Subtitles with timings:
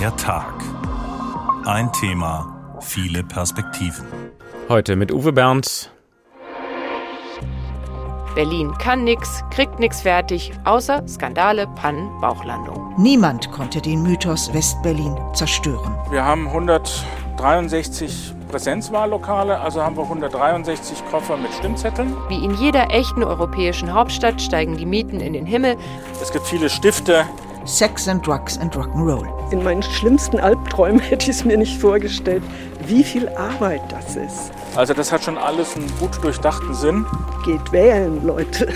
[0.00, 0.54] Der Tag.
[1.66, 4.06] Ein Thema, viele Perspektiven.
[4.70, 5.92] Heute mit Uwe Bernd.
[8.34, 12.94] Berlin kann nix, kriegt nix fertig, außer Skandale, Pannen, Bauchlandung.
[12.96, 15.94] Niemand konnte den Mythos Westberlin zerstören.
[16.10, 22.16] Wir haben 163 Präsenzwahllokale, also haben wir 163 Koffer mit Stimmzetteln.
[22.30, 25.76] Wie in jeder echten europäischen Hauptstadt steigen die Mieten in den Himmel.
[26.22, 27.26] Es gibt viele Stifte.
[27.70, 29.26] Sex and Drugs and Rock'n'Roll.
[29.52, 32.42] In meinen schlimmsten Albträumen hätte ich es mir nicht vorgestellt,
[32.86, 34.52] wie viel Arbeit das ist.
[34.74, 37.06] Also das hat schon alles einen gut durchdachten Sinn.
[37.44, 38.68] Geht wählen, Leute.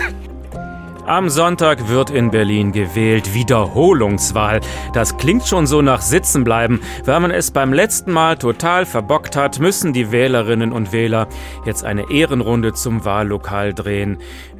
[1.06, 3.34] Am Sonntag wird in Berlin gewählt.
[3.34, 4.62] Wiederholungswahl.
[4.94, 6.80] Das klingt schon so nach Sitzenbleiben.
[7.04, 11.28] Weil man es beim letzten Mal total verbockt hat, müssen die Wählerinnen und Wähler
[11.66, 14.16] jetzt eine Ehrenrunde zum Wahllokal drehen.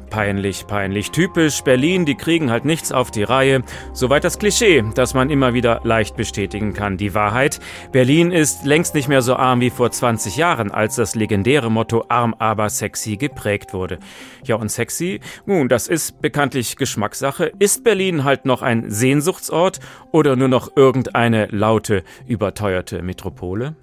[0.09, 1.11] Peinlich, peinlich.
[1.11, 3.63] Typisch Berlin, die kriegen halt nichts auf die Reihe.
[3.93, 6.97] Soweit das Klischee, das man immer wieder leicht bestätigen kann.
[6.97, 7.59] Die Wahrheit,
[7.91, 12.05] Berlin ist längst nicht mehr so arm wie vor 20 Jahren, als das legendäre Motto
[12.07, 13.99] arm aber sexy geprägt wurde.
[14.43, 17.51] Ja, und sexy, nun, das ist bekanntlich Geschmackssache.
[17.59, 19.79] Ist Berlin halt noch ein Sehnsuchtsort
[20.11, 23.75] oder nur noch irgendeine laute, überteuerte Metropole?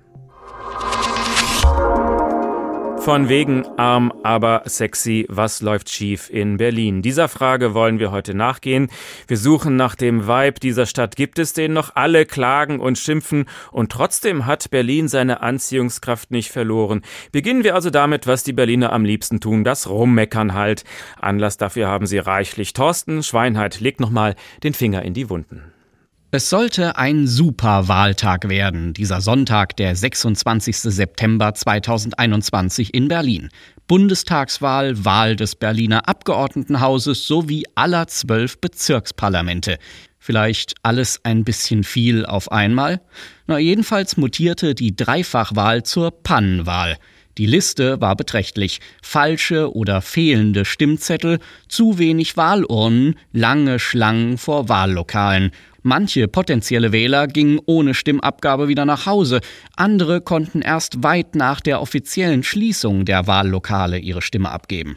[3.05, 7.03] Von wegen arm, aber sexy, was läuft schief in Berlin?
[7.03, 8.91] Dieser Frage wollen wir heute nachgehen.
[9.27, 11.17] Wir suchen nach dem Vibe dieser Stadt.
[11.17, 11.97] Gibt es den noch?
[11.97, 17.03] Alle klagen und schimpfen und trotzdem hat Berlin seine Anziehungskraft nicht verloren.
[17.33, 20.84] Beginnen wir also damit, was die Berliner am liebsten tun, das Rummeckern halt.
[21.20, 22.73] Anlass dafür haben sie reichlich.
[22.73, 25.72] Thorsten Schweinheit legt nochmal den Finger in die Wunden.
[26.35, 30.79] Es sollte ein super Wahltag werden, dieser Sonntag, der 26.
[30.79, 33.51] September 2021 in Berlin.
[33.87, 39.77] Bundestagswahl, Wahl des Berliner Abgeordnetenhauses sowie aller zwölf Bezirksparlamente.
[40.19, 43.03] Vielleicht alles ein bisschen viel auf einmal?
[43.47, 46.97] Na, jedenfalls mutierte die Dreifachwahl zur Pannenwahl.
[47.39, 48.81] Die Liste war beträchtlich.
[49.03, 55.51] Falsche oder fehlende Stimmzettel, zu wenig Wahlurnen, lange Schlangen vor Wahllokalen.
[55.83, 59.41] Manche potenzielle Wähler gingen ohne Stimmabgabe wieder nach Hause,
[59.77, 64.97] andere konnten erst weit nach der offiziellen Schließung der Wahllokale ihre Stimme abgeben.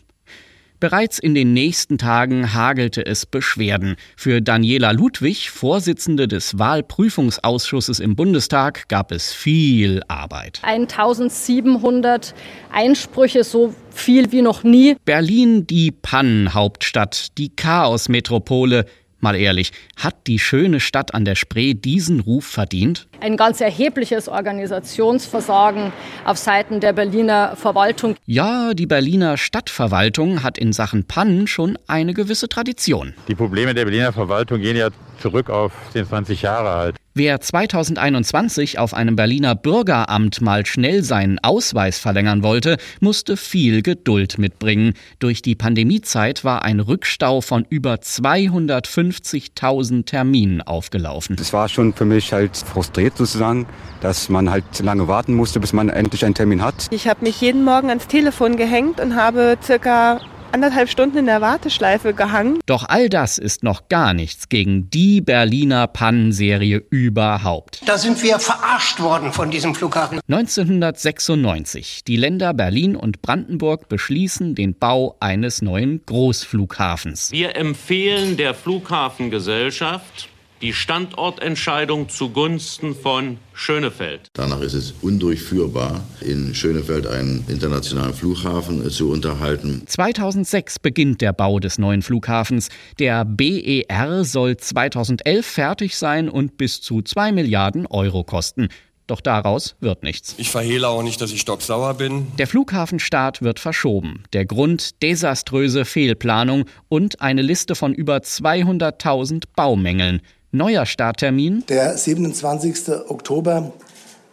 [0.79, 3.95] Bereits in den nächsten Tagen hagelte es Beschwerden.
[4.15, 10.59] Für Daniela Ludwig, Vorsitzende des Wahlprüfungsausschusses im Bundestag, gab es viel Arbeit.
[10.63, 12.35] 1700
[12.71, 14.97] Einsprüche, so viel wie noch nie.
[15.05, 18.85] Berlin, die Pannenhauptstadt, die Chaosmetropole,
[19.19, 23.07] Mal ehrlich, hat die schöne Stadt an der Spree diesen Ruf verdient?
[23.21, 25.91] Ein ganz erhebliches Organisationsversagen
[26.25, 28.15] auf Seiten der Berliner Verwaltung.
[28.25, 33.13] Ja, die Berliner Stadtverwaltung hat in Sachen Pannen schon eine gewisse Tradition.
[33.27, 34.89] Die Probleme der Berliner Verwaltung gehen ja
[35.19, 36.95] zurück auf 10, 20 Jahre alt.
[37.17, 44.37] Wer 2021 auf einem Berliner Bürgeramt mal schnell seinen Ausweis verlängern wollte, musste viel Geduld
[44.37, 44.95] mitbringen.
[45.19, 51.37] Durch die Pandemiezeit war ein Rückstau von über 250.000 Terminen aufgelaufen.
[51.39, 53.65] Es war schon für mich halt frustriert sozusagen,
[54.01, 56.87] dass man halt lange warten musste, bis man endlich einen Termin hat.
[56.91, 60.19] Ich habe mich jeden Morgen ans Telefon gehängt und habe circa
[60.55, 62.59] anderthalb Stunden in der Warteschleife gehangen.
[62.65, 67.81] Doch all das ist noch gar nichts gegen die Berliner Pannenserie überhaupt.
[67.85, 70.21] Da sind wir verarscht worden von diesem Flughafen.
[70.29, 72.05] 1996.
[72.07, 77.33] Die Länder Berlin und Brandenburg beschließen den Bau eines neuen Großflughafens.
[77.33, 80.29] Wir empfehlen der Flughafengesellschaft,
[80.65, 84.29] die Standortentscheidung zugunsten von Schönefeld.
[84.33, 89.83] Danach ist es undurchführbar, in Schönefeld einen internationalen Flughafen zu unterhalten.
[89.85, 92.69] 2006 beginnt der Bau des neuen Flughafens.
[92.97, 98.69] Der BER soll 2011 fertig sein und bis zu 2 Milliarden Euro kosten.
[99.07, 100.33] Doch daraus wird nichts.
[100.39, 102.27] Ich verhehle auch nicht, dass ich stocksauer bin.
[102.39, 104.23] Der Flughafenstart wird verschoben.
[104.33, 110.21] Der Grund desaströse Fehlplanung und eine Liste von über 200.000 Baumängeln.
[110.55, 111.65] Neuer Starttermin?
[111.67, 112.87] Der 27.
[113.09, 113.73] Oktober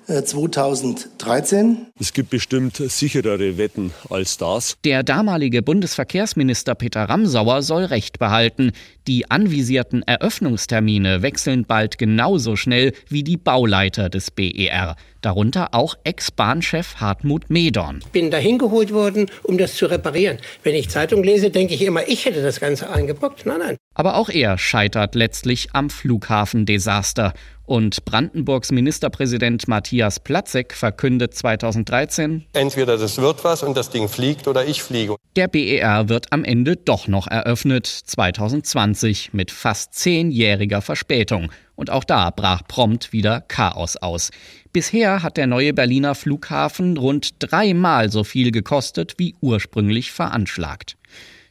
[0.06, 1.86] 2013.
[1.98, 4.76] Es gibt bestimmt sicherere Wetten als das.
[4.84, 8.72] Der damalige Bundesverkehrsminister Peter Ramsauer soll Recht behalten.
[9.06, 14.96] Die anvisierten Eröffnungstermine wechseln bald genauso schnell wie die Bauleiter des BER.
[15.22, 18.00] Darunter auch Ex-Bahnchef Hartmut Medorn.
[18.00, 20.38] Ich bin dahin geholt worden, um das zu reparieren.
[20.64, 23.46] Wenn ich Zeitung lese, denke ich immer, ich hätte das Ganze eingebrockt.
[23.46, 23.76] Nein, nein.
[23.94, 27.34] Aber auch er scheitert letztlich am Flughafendesaster.
[27.72, 34.46] Und Brandenburgs Ministerpräsident Matthias Platzek verkündet 2013, Entweder das wird was und das Ding fliegt
[34.46, 35.16] oder ich fliege.
[35.36, 41.50] Der BER wird am Ende doch noch eröffnet, 2020, mit fast zehnjähriger Verspätung.
[41.74, 44.32] Und auch da brach prompt wieder Chaos aus.
[44.74, 50.98] Bisher hat der neue Berliner Flughafen rund dreimal so viel gekostet wie ursprünglich veranschlagt.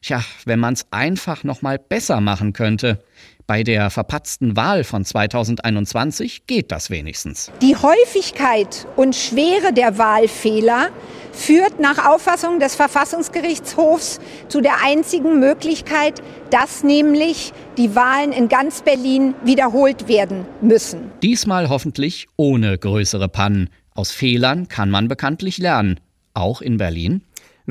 [0.03, 3.03] Tja, wenn man es einfach noch mal besser machen könnte.
[3.51, 7.51] Bei der verpatzten Wahl von 2021 geht das wenigstens.
[7.61, 10.87] Die Häufigkeit und Schwere der Wahlfehler
[11.33, 18.83] führt nach Auffassung des Verfassungsgerichtshofs zu der einzigen Möglichkeit, dass nämlich die Wahlen in ganz
[18.83, 21.11] Berlin wiederholt werden müssen.
[21.21, 23.69] Diesmal hoffentlich ohne größere Pannen.
[23.93, 25.99] Aus Fehlern kann man bekanntlich lernen.
[26.33, 27.21] Auch in Berlin?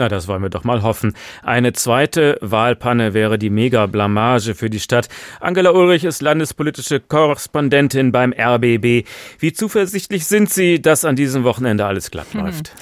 [0.01, 1.13] Na, das wollen wir doch mal hoffen.
[1.43, 5.11] Eine zweite Wahlpanne wäre die Mega-Blamage für die Stadt.
[5.41, 9.07] Angela Ulrich ist landespolitische Korrespondentin beim RBB.
[9.39, 12.73] Wie zuversichtlich sind Sie, dass an diesem Wochenende alles glatt läuft?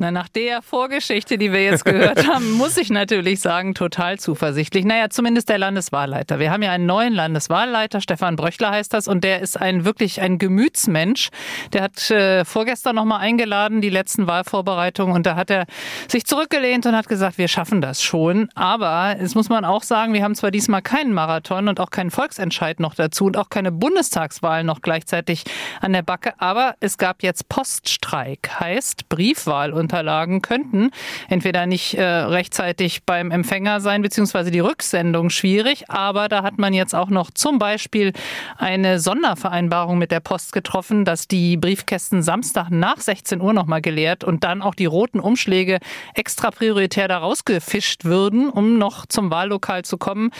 [0.00, 4.84] Na, nach der Vorgeschichte, die wir jetzt gehört haben, muss ich natürlich sagen, total zuversichtlich.
[4.84, 6.38] Naja, zumindest der Landeswahlleiter.
[6.38, 10.20] Wir haben ja einen neuen Landeswahlleiter, Stefan Bröchler heißt das, und der ist ein wirklich
[10.20, 11.30] ein Gemütsmensch.
[11.72, 15.66] Der hat äh, vorgestern nochmal eingeladen, die letzten Wahlvorbereitungen, und da hat er
[16.06, 18.50] sich zurückgelehnt und hat gesagt, wir schaffen das schon.
[18.54, 22.12] Aber es muss man auch sagen, wir haben zwar diesmal keinen Marathon und auch keinen
[22.12, 25.42] Volksentscheid noch dazu und auch keine Bundestagswahl noch gleichzeitig
[25.80, 30.90] an der Backe, aber es gab jetzt Poststreik, heißt Briefwahl und Unterlagen könnten
[31.30, 35.88] entweder nicht äh, rechtzeitig beim Empfänger sein, beziehungsweise die Rücksendung schwierig.
[35.88, 38.12] Aber da hat man jetzt auch noch zum Beispiel
[38.58, 44.24] eine Sondervereinbarung mit der Post getroffen, dass die Briefkästen Samstag nach 16 Uhr nochmal geleert
[44.24, 45.78] und dann auch die roten Umschläge
[46.14, 50.32] extra prioritär da rausgefischt würden, um noch zum Wahllokal zu kommen.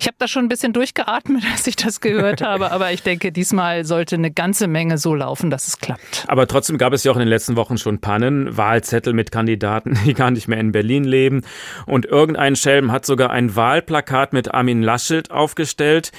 [0.00, 3.30] Ich habe da schon ein bisschen durchgeatmet, als ich das gehört habe, aber ich denke,
[3.30, 6.24] diesmal sollte eine ganze Menge so laufen, dass es klappt.
[6.26, 8.56] Aber trotzdem gab es ja auch in den letzten Wochen schon Pannen.
[8.56, 11.42] Wahl Wahlzettel mit Kandidaten, die gar nicht mehr in Berlin leben.
[11.86, 16.12] Und irgendein Schelm hat sogar ein Wahlplakat mit Armin Laschet aufgestellt.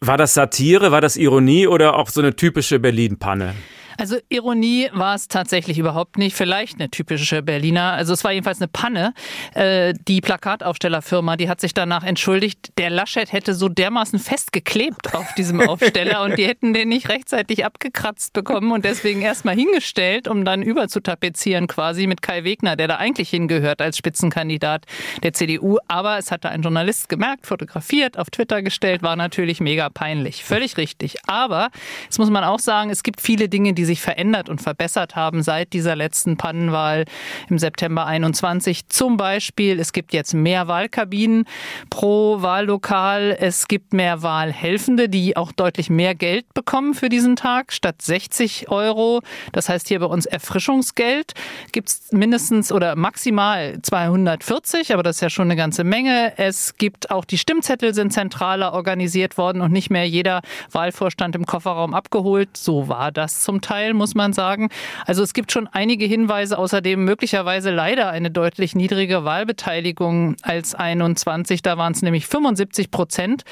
[0.00, 3.54] War das Satire, war das Ironie oder auch so eine typische Berlin-Panne?
[3.98, 6.36] Also Ironie war es tatsächlich überhaupt nicht.
[6.36, 7.94] Vielleicht eine typische Berliner.
[7.94, 9.12] Also es war jedenfalls eine Panne.
[9.54, 15.34] Äh, die Plakataufstellerfirma, die hat sich danach entschuldigt, der Laschet hätte so dermaßen festgeklebt auf
[15.34, 20.44] diesem Aufsteller und die hätten den nicht rechtzeitig abgekratzt bekommen und deswegen erstmal hingestellt, um
[20.44, 24.84] dann überzutapezieren quasi mit Kai Wegner, der da eigentlich hingehört als Spitzenkandidat
[25.24, 25.78] der CDU.
[25.88, 30.44] Aber es hatte ein Journalist gemerkt, fotografiert, auf Twitter gestellt, war natürlich mega peinlich.
[30.44, 31.16] Völlig richtig.
[31.26, 31.70] Aber
[32.04, 35.42] jetzt muss man auch sagen, es gibt viele Dinge, die sich verändert und verbessert haben
[35.42, 37.06] seit dieser letzten Pannenwahl
[37.48, 38.88] im September 21.
[38.88, 41.46] Zum Beispiel, es gibt jetzt mehr Wahlkabinen
[41.90, 43.36] pro Wahllokal.
[43.40, 47.72] Es gibt mehr Wahlhelfende, die auch deutlich mehr Geld bekommen für diesen Tag.
[47.72, 51.32] Statt 60 Euro, das heißt hier bei uns Erfrischungsgeld,
[51.72, 56.34] gibt es mindestens oder maximal 240, aber das ist ja schon eine ganze Menge.
[56.36, 60.42] Es gibt auch die Stimmzettel sind zentraler organisiert worden und nicht mehr jeder
[60.72, 62.56] Wahlvorstand im Kofferraum abgeholt.
[62.56, 63.77] So war das zum Teil.
[63.78, 64.70] Teil, muss man sagen.
[65.06, 71.62] Also es gibt schon einige Hinweise, außerdem möglicherweise leider eine deutlich niedrige Wahlbeteiligung als 21.
[71.62, 73.44] Da waren es nämlich 75 Prozent.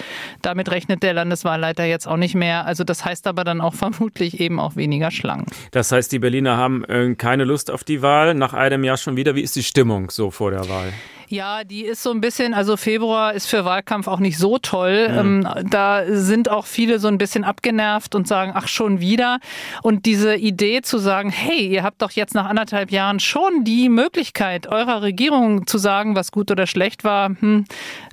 [0.43, 2.67] Damit rechnet der Landeswahlleiter jetzt auch nicht mehr.
[2.67, 5.47] Also das heißt aber dann auch vermutlich eben auch weniger Schlangen.
[5.71, 8.35] Das heißt, die Berliner haben äh, keine Lust auf die Wahl.
[8.35, 9.37] Nach einem Jahr schon wieder.
[9.37, 10.93] Wie ist die Stimmung so vor der Wahl?
[11.29, 15.09] Ja, die ist so ein bisschen, also Februar ist für Wahlkampf auch nicht so toll.
[15.09, 15.19] Mhm.
[15.19, 19.41] Ähm, da sind auch viele so ein bisschen abgenervt und sagen, ach schon wieder.
[19.83, 23.89] Und diese Idee zu sagen, hey, ihr habt doch jetzt nach anderthalb Jahren schon die
[23.89, 27.65] Möglichkeit, eurer Regierung zu sagen, was gut oder schlecht war, hm,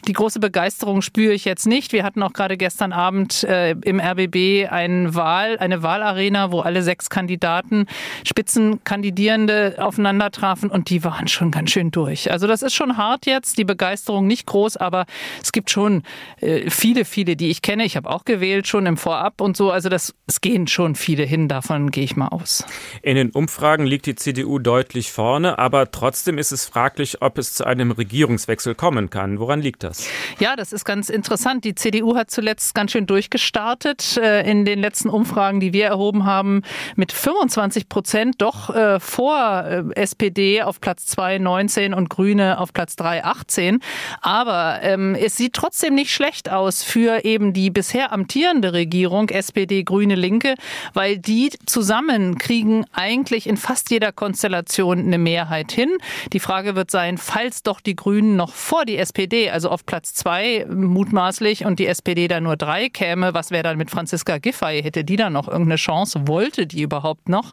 [0.08, 1.94] die große Begeisterung spüre ich jetzt nicht.
[1.94, 6.84] Wir hatten auch gerade gestern Abend äh, im RBB ein Wahl, eine Wahlarena, wo alle
[6.84, 7.86] sechs Kandidaten,
[8.26, 12.32] Spitzenkandidierende aufeinander trafen und die waren schon ganz schön durch.
[12.32, 15.06] Also das ist schon hart jetzt, die Begeisterung nicht groß, aber
[15.42, 16.04] es gibt schon
[16.42, 17.86] äh, viele, viele, die ich kenne.
[17.86, 19.72] Ich habe auch gewählt schon im Vorab und so.
[19.72, 22.66] Also das, es gehen schon viele hin, davon gehe ich mal aus.
[23.02, 27.54] In den Umfragen liegt die CDU deutlich vorne, aber trotzdem ist es fraglich, ob es
[27.54, 29.40] zu einem Regierungswechsel kommen kann.
[29.40, 29.93] Woran liegt das?
[29.94, 30.08] Das?
[30.40, 31.64] Ja, das ist ganz interessant.
[31.64, 36.26] Die CDU hat zuletzt ganz schön durchgestartet äh, in den letzten Umfragen, die wir erhoben
[36.26, 36.62] haben,
[36.96, 42.74] mit 25 Prozent doch äh, vor äh, SPD auf Platz 2 19 und Grüne auf
[42.74, 43.80] Platz 3 18.
[44.22, 49.84] Aber ähm, es sieht trotzdem nicht schlecht aus für eben die bisher amtierende Regierung SPD,
[49.84, 50.56] Grüne, Linke,
[50.94, 55.90] weil die zusammen kriegen eigentlich in fast jeder Konstellation eine Mehrheit hin.
[56.32, 60.14] Die Frage wird sein, falls doch die Grünen noch vor die SPD, also auf Platz
[60.14, 64.82] zwei mutmaßlich und die SPD da nur drei käme, was wäre dann mit Franziska Giffey?
[64.82, 66.28] Hätte die dann noch irgendeine Chance?
[66.28, 67.52] Wollte die überhaupt noch?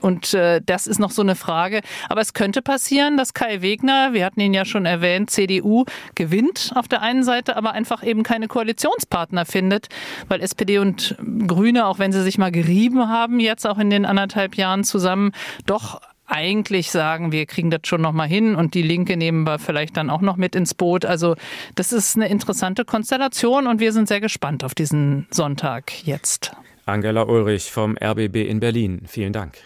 [0.00, 1.80] Und äh, das ist noch so eine Frage.
[2.08, 5.84] Aber es könnte passieren, dass Kai Wegner, wir hatten ihn ja schon erwähnt, CDU
[6.14, 9.88] gewinnt auf der einen Seite, aber einfach eben keine Koalitionspartner findet,
[10.28, 14.04] weil SPD und Grüne, auch wenn sie sich mal gerieben haben, jetzt auch in den
[14.04, 15.32] anderthalb Jahren zusammen,
[15.66, 19.58] doch eigentlich sagen, wir kriegen das schon noch mal hin und die Linke nehmen wir
[19.58, 21.04] vielleicht dann auch noch mit ins Boot.
[21.04, 21.34] Also
[21.74, 26.52] das ist eine interessante Konstellation und wir sind sehr gespannt auf diesen Sonntag jetzt.
[26.86, 29.02] Angela Ulrich vom RBB in Berlin.
[29.06, 29.58] Vielen Dank.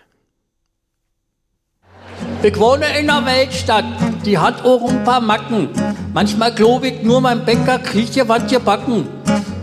[2.42, 3.84] Ich wohne in einer Weltstadt,
[4.24, 5.70] die hat auch ein paar Macken.
[6.12, 9.06] Manchmal glaube ich, nur mein Bäcker kriegt hier was gebacken.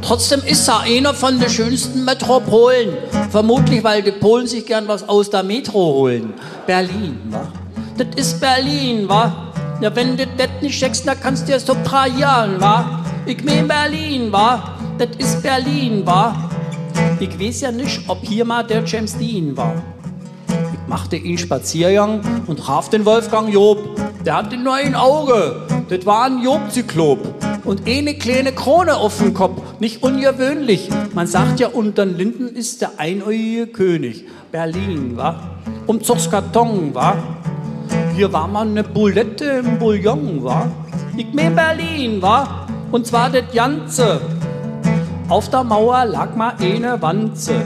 [0.01, 2.97] Trotzdem ist er einer von den schönsten Metropolen.
[3.29, 6.33] Vermutlich, weil die Polen sich gern was aus der Metro holen.
[6.65, 7.47] Berlin, wa?
[7.97, 9.51] Das ist Berlin, wa?
[9.79, 13.03] Ja, wenn du das nicht checkst, dann kannst du ja subtrahieren, wa?
[13.25, 14.75] Ich mein Berlin, wa?
[14.97, 16.35] Das ist Berlin, wa?
[17.19, 19.75] Ich weiß ja nicht, ob hier mal der James Dean war.
[20.47, 23.77] Ich machte ihn Spaziergang und traf den Wolfgang Job.
[24.25, 27.19] Der hatte nur ein Auge, das war ein Job-Zyklop.
[27.63, 30.89] Und eine kleine Krone auf dem Kopf, nicht ungewöhnlich.
[31.13, 34.25] Man sagt ja, unter den Linden ist der einäugige König.
[34.51, 35.57] Berlin, wa?
[35.85, 37.15] Umzugskarton, wa?
[38.15, 40.67] Hier war mal eine Boulette im Bouillon, wa?
[41.15, 42.67] Ich mein Berlin, wa?
[42.91, 44.21] Und zwar das Ganze.
[45.29, 47.63] Auf der Mauer lag mal eine Wanze.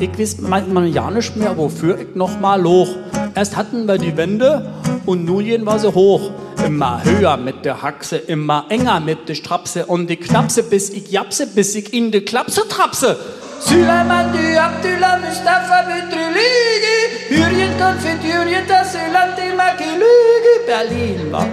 [0.00, 2.88] Ich weiß manchmal ja nicht mehr, wofür ich noch mal loch.
[3.34, 4.72] Erst hatten wir die Wände
[5.06, 6.30] und nun gehen wir so hoch.
[6.64, 11.10] Immer höher mit der Haxe, immer enger mit der Strapse und die Knapse, bis ich
[11.10, 13.16] japse, bis ich in die Klapse trapse.
[13.60, 14.26] Süleyman
[14.66, 21.46] Abdullah Mustafa Bütrülügi Hürriyet Konfitüriyet Asylant Imakilügi Berlin war.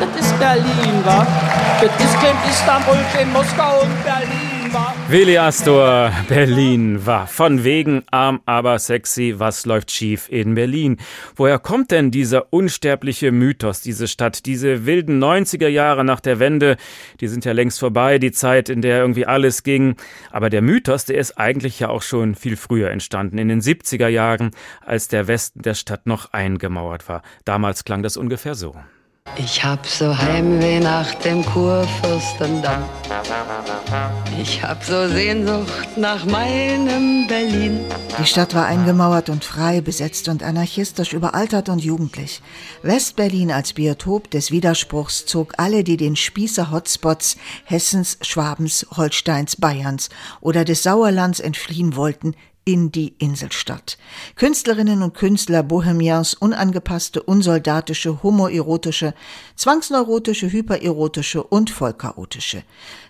[0.00, 1.26] Das ist Berlin war.
[1.80, 4.43] Das ist kein Istanbul, kein Moskau und Berlin.
[5.08, 7.26] Willi Astor, Berlin war.
[7.26, 9.34] Von wegen arm, aber sexy.
[9.36, 10.96] Was läuft schief in Berlin?
[11.36, 14.46] Woher kommt denn dieser unsterbliche Mythos, diese Stadt?
[14.46, 16.76] Diese wilden 90er Jahre nach der Wende,
[17.20, 19.96] die sind ja längst vorbei, die Zeit, in der irgendwie alles ging.
[20.30, 24.08] Aber der Mythos, der ist eigentlich ja auch schon viel früher entstanden, in den 70er
[24.08, 24.50] Jahren,
[24.80, 27.22] als der Westen der Stadt noch eingemauert war.
[27.44, 28.74] Damals klang das ungefähr so.
[29.36, 32.84] Ich hab so Heimweh nach dem Kurfürstendamm.
[34.40, 37.80] Ich hab so Sehnsucht nach meinem Berlin.
[38.18, 42.42] Die Stadt war eingemauert und frei, besetzt und anarchistisch, überaltert und jugendlich.
[42.82, 50.64] Westberlin als Biotop des Widerspruchs zog alle, die den Spießer-Hotspots Hessens, Schwabens, Holsteins, Bayerns oder
[50.64, 53.98] des Sauerlands entfliehen wollten, in die Inselstadt.
[54.36, 59.14] Künstlerinnen und Künstler Bohemians unangepasste, unsoldatische, homoerotische,
[59.56, 62.62] zwangsneurotische, hypererotische und vollchaotische.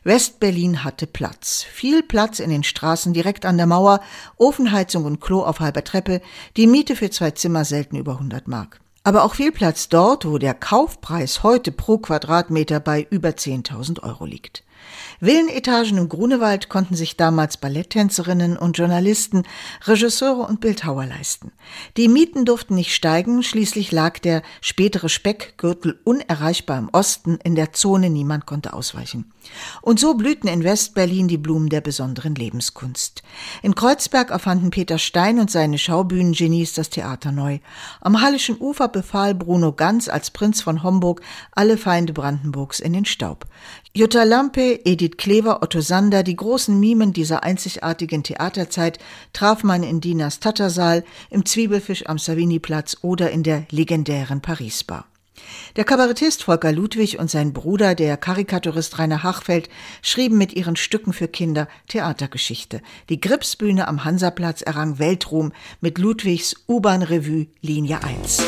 [0.02, 1.62] Westberlin hatte Platz.
[1.62, 4.00] Viel Platz in den Straßen direkt an der Mauer,
[4.36, 6.20] Ofenheizung und Klo auf halber Treppe,
[6.56, 8.80] die Miete für zwei Zimmer selten über 100 Mark.
[9.06, 14.24] Aber auch viel Platz dort, wo der Kaufpreis heute pro Quadratmeter bei über 10.000 Euro
[14.24, 14.64] liegt.
[15.20, 19.44] Villenetagen im Grunewald konnten sich damals Balletttänzerinnen und Journalisten,
[19.84, 21.52] Regisseure und Bildhauer leisten.
[21.96, 27.72] Die Mieten durften nicht steigen, schließlich lag der spätere Speckgürtel unerreichbar im Osten, in der
[27.72, 29.32] Zone niemand konnte ausweichen.
[29.82, 33.22] Und so blühten in Westberlin die Blumen der besonderen Lebenskunst.
[33.62, 37.58] In Kreuzberg erfanden Peter Stein und seine Schaubühnengenies das Theater neu.
[38.00, 41.20] Am Hallischen Ufer befahl Bruno Ganz als Prinz von Homburg
[41.52, 43.46] alle Feinde Brandenburgs in den Staub.
[43.96, 48.98] Jutta Lampe, Edith Klever, Otto Sander, die großen Mimen dieser einzigartigen Theaterzeit
[49.32, 55.06] traf man in Dinas Tattersaal, im Zwiebelfisch am Savini-Platz oder in der legendären Paris-Bar.
[55.76, 59.68] Der Kabarettist Volker Ludwig und sein Bruder, der Karikaturist Rainer Hachfeld,
[60.02, 62.80] schrieben mit ihren Stücken für Kinder Theatergeschichte.
[63.08, 68.38] Die Gripsbühne am Hansaplatz errang Weltruhm mit Ludwigs U-Bahn-Revue Linie 1.
[68.38, 68.44] Ja,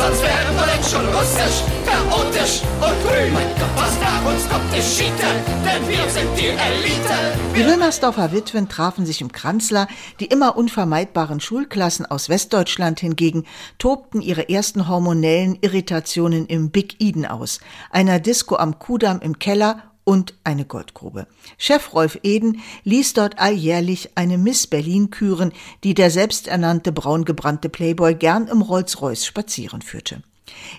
[0.00, 3.32] sonst wären wir denn schon russisch, chaotisch und grün.
[3.34, 5.30] Mein Gott, was nach uns kommt, ist Schiete,
[5.64, 7.18] denn wir sind die Elite.
[7.54, 9.88] Die Wilmersdorfer Witwen trafen sich im Kranzler,
[10.18, 13.44] die immer unvermeidbaren Schulklassen aus Westdeutschland hingegen
[13.78, 19.89] tobten ihre ersten hormonellen Irritationen im Big Eden aus, einer Disco am Kudamm im Keller
[20.10, 21.28] und eine Goldgrube.
[21.56, 25.52] Chef Rolf Eden ließ dort alljährlich eine Miss Berlin küren,
[25.84, 30.24] die der selbsternannte braungebrannte Playboy gern im Rolls-Royce spazieren führte.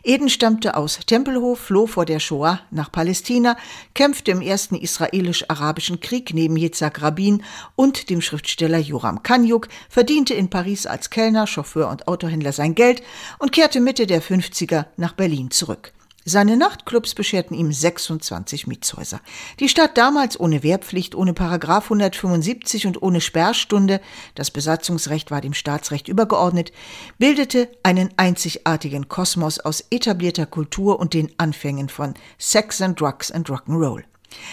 [0.03, 3.55] Eden stammte aus Tempelhof, floh vor der Shoah nach Palästina,
[3.93, 7.41] kämpfte im ersten israelisch-arabischen Krieg neben Yitzhak Rabin
[7.77, 13.01] und dem Schriftsteller Joram Kanyuk, verdiente in Paris als Kellner, Chauffeur und Autohändler sein Geld
[13.39, 15.93] und kehrte Mitte der 50er nach Berlin zurück.
[16.23, 19.21] Seine Nachtclubs bescherten ihm 26 Mietshäuser.
[19.59, 23.99] Die Stadt damals ohne Wehrpflicht, ohne Paragraph 175 und ohne Sperrstunde,
[24.35, 26.71] das Besatzungsrecht war dem Staatsrecht übergeordnet,
[27.17, 33.49] bildete einen einzigartigen Kosmos aus etablierter Kultur und den Anfängen von Sex and Drugs and
[33.49, 34.03] Rock'n'Roll.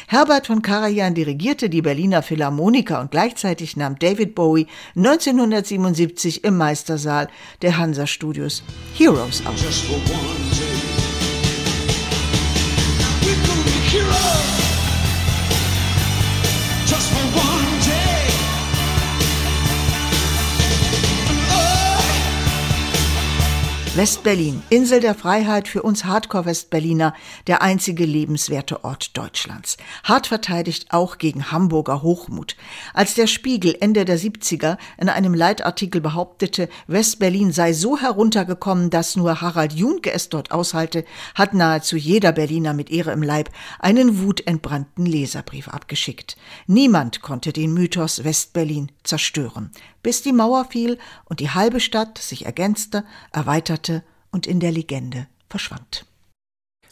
[0.06, 7.28] Herbert von Karajan dirigierte die Berliner Philharmoniker und gleichzeitig nahm David Bowie 1977 im Meistersaal
[7.62, 8.62] der Hansa Studios
[8.94, 10.47] Heroes auf.
[23.98, 27.14] Westberlin, Insel der Freiheit für uns Hardcore-Westberliner,
[27.48, 29.76] der einzige lebenswerte Ort Deutschlands.
[30.04, 32.54] Hart verteidigt auch gegen Hamburger Hochmut.
[32.94, 39.16] Als der Spiegel Ende der 70er in einem Leitartikel behauptete, Westberlin sei so heruntergekommen, dass
[39.16, 43.50] nur Harald Junke es dort aushalte, hat nahezu jeder Berliner mit Ehre im Leib
[43.80, 46.36] einen wutentbrannten Leserbrief abgeschickt.
[46.68, 52.46] Niemand konnte den Mythos Westberlin zerstören bis die Mauer fiel und die halbe Stadt sich
[52.46, 56.07] ergänzte, erweiterte und in der Legende verschwand.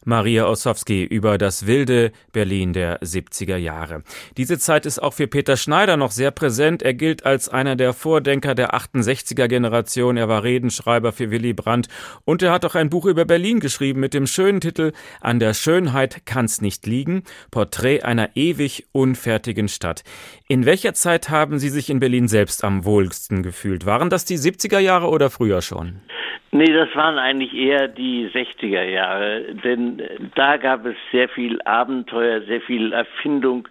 [0.07, 4.05] Maria Ossowski über das wilde Berlin der 70er Jahre.
[4.37, 6.81] Diese Zeit ist auch für Peter Schneider noch sehr präsent.
[6.81, 10.17] Er gilt als einer der Vordenker der 68er Generation.
[10.17, 11.89] Er war Redenschreiber für Willy Brandt
[12.25, 15.55] und er hat auch ein Buch über Berlin geschrieben mit dem schönen Titel An der
[15.55, 17.25] Schönheit kann's nicht liegen.
[17.51, 20.05] Porträt einer ewig unfertigen Stadt.
[20.47, 23.87] In welcher Zeit haben Sie sich in Berlin selbst am wohlsten gefühlt?
[23.87, 26.01] Waren das die 70er Jahre oder früher schon?
[26.57, 30.01] Nee, das waren eigentlich eher die 60er Jahre, denn
[30.37, 33.69] da gab es sehr viel Abenteuer, sehr viel Erfindung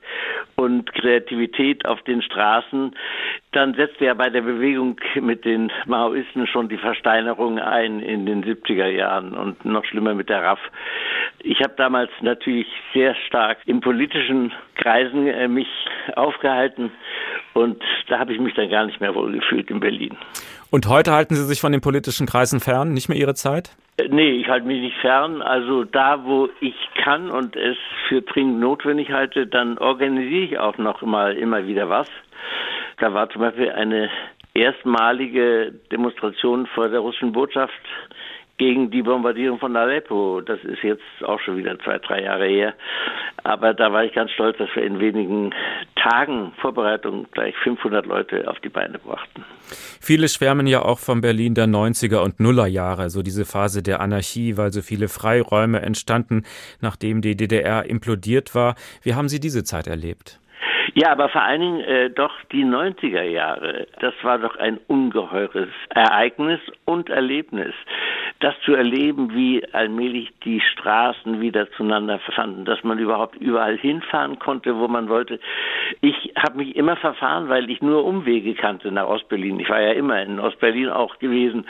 [0.55, 2.95] und Kreativität auf den Straßen.
[3.53, 8.45] Dann setzte ja bei der Bewegung mit den Maoisten schon die Versteinerung ein in den
[8.45, 10.59] 70er Jahren und noch schlimmer mit der RAF.
[11.41, 15.69] Ich habe damals natürlich sehr stark in politischen Kreisen äh, mich
[16.15, 16.91] aufgehalten
[17.55, 20.15] und da habe ich mich dann gar nicht mehr wohl gefühlt in Berlin.
[20.75, 22.91] Und heute halten Sie sich von den politischen Kreisen fern?
[22.91, 23.69] Nicht mehr Ihre Zeit?
[23.95, 25.41] Äh, nee, ich halte mich nicht fern.
[25.41, 27.77] Also da, wo ich kann und es
[28.09, 32.09] für dringend notwendig halte, dann organisiere ich auch noch mal immer wieder was.
[32.99, 34.09] Da war zum Beispiel eine
[34.53, 37.71] erstmalige Demonstration vor der russischen Botschaft
[38.57, 40.41] gegen die Bombardierung von Aleppo.
[40.41, 42.73] Das ist jetzt auch schon wieder zwei, drei Jahre her.
[43.43, 45.53] Aber da war ich ganz stolz, dass wir in wenigen
[45.95, 49.43] Tagen Vorbereitung gleich 500 Leute auf die Beine brachten.
[50.01, 53.99] Viele schwärmen ja auch von Berlin der 90er und Nuller Jahre, so diese Phase der
[53.99, 56.43] Anarchie, weil so viele Freiräume entstanden,
[56.81, 58.75] nachdem die DDR implodiert war.
[59.03, 60.39] Wie haben Sie diese Zeit erlebt?
[60.93, 63.87] Ja, aber vor allen Dingen äh, doch die 90er Jahre.
[63.99, 67.73] Das war doch ein ungeheures Ereignis und Erlebnis
[68.39, 74.39] das zu erleben, wie allmählich die Straßen wieder zueinander fanden, dass man überhaupt überall hinfahren
[74.39, 75.39] konnte, wo man wollte.
[76.01, 79.59] Ich habe mich immer verfahren, weil ich nur Umwege kannte nach Ostberlin.
[79.59, 81.65] Ich war ja immer in Ostberlin auch gewesen,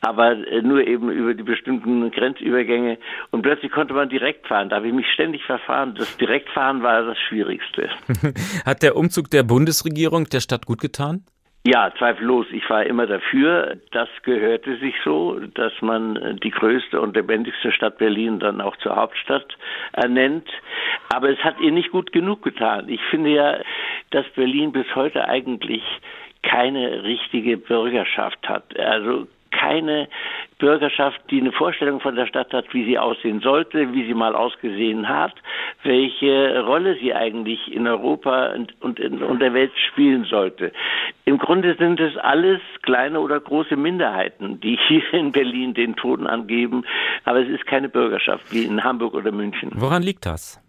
[0.00, 2.98] aber äh, nur eben über die bestimmten Grenzübergänge.
[3.30, 4.68] Und plötzlich konnte man direkt fahren.
[4.68, 5.94] Da habe ich mich ständig verfahren.
[5.96, 7.90] Das Direktfahren war das Schwierigste.
[8.64, 11.24] Hat der Umzug der Bundesregierung der Stadt gut getan?
[11.66, 12.46] Ja, zweifellos.
[12.52, 13.76] Ich war immer dafür.
[13.90, 18.96] Das gehörte sich so, dass man die größte und lebendigste Stadt Berlin dann auch zur
[18.96, 19.46] Hauptstadt
[19.92, 20.48] ernennt.
[21.10, 22.88] Aber es hat ihr nicht gut genug getan.
[22.88, 23.58] Ich finde ja,
[24.10, 25.82] dass Berlin bis heute eigentlich
[26.42, 28.78] keine richtige Bürgerschaft hat.
[28.78, 29.26] Also
[29.58, 30.08] keine
[30.58, 34.34] Bürgerschaft, die eine Vorstellung von der Stadt hat, wie sie aussehen sollte, wie sie mal
[34.34, 35.34] ausgesehen hat,
[35.82, 40.72] welche Rolle sie eigentlich in Europa und in, und der Welt spielen sollte.
[41.24, 46.26] Im Grunde sind es alles kleine oder große Minderheiten, die hier in Berlin den Ton
[46.26, 46.84] angeben,
[47.24, 49.70] aber es ist keine Bürgerschaft wie in Hamburg oder München.
[49.74, 50.60] Woran liegt das?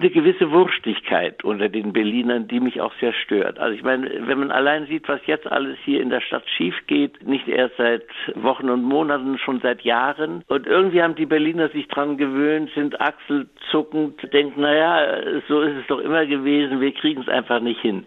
[0.00, 3.58] Eine gewisse Wurstigkeit unter den Berlinern, die mich auch sehr stört.
[3.58, 6.74] Also ich meine, wenn man allein sieht, was jetzt alles hier in der Stadt schief
[6.86, 10.42] geht, nicht erst seit Wochen und Monaten, schon seit Jahren.
[10.48, 15.86] Und irgendwie haben die Berliner sich dran gewöhnt, sind achselzuckend, denken, naja, so ist es
[15.86, 18.06] doch immer gewesen, wir kriegen es einfach nicht hin.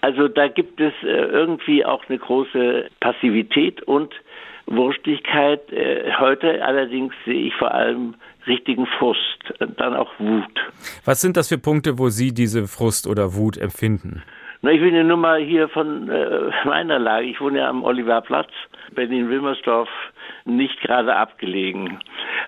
[0.00, 4.14] Also da gibt es äh, irgendwie auch eine große Passivität und
[4.68, 5.72] Wurstigkeit.
[5.72, 8.14] Äh, heute allerdings sehe ich vor allem
[8.46, 9.20] richtigen Frust,
[9.58, 10.60] dann auch Wut.
[11.04, 14.22] Was sind das für Punkte, wo Sie diese Frust oder Wut empfinden?
[14.62, 17.26] Na, ich will ja nur mal hier von äh, meiner Lage.
[17.26, 18.50] Ich wohne ja am Oliverplatz,
[18.92, 19.88] Berlin-Wilmersdorf,
[20.44, 22.00] nicht gerade abgelegen.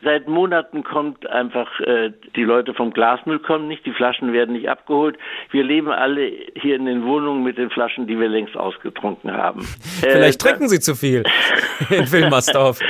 [0.02, 4.68] Seit Monaten kommt einfach, äh, die Leute vom Glasmüll kommen nicht, die Flaschen werden nicht
[4.68, 5.18] abgeholt.
[5.50, 9.62] Wir leben alle hier in den Wohnungen mit den Flaschen, die wir längst ausgetrunken haben.
[10.00, 11.24] Vielleicht äh, trinken Sie zu viel
[11.90, 12.80] in Wilmersdorf.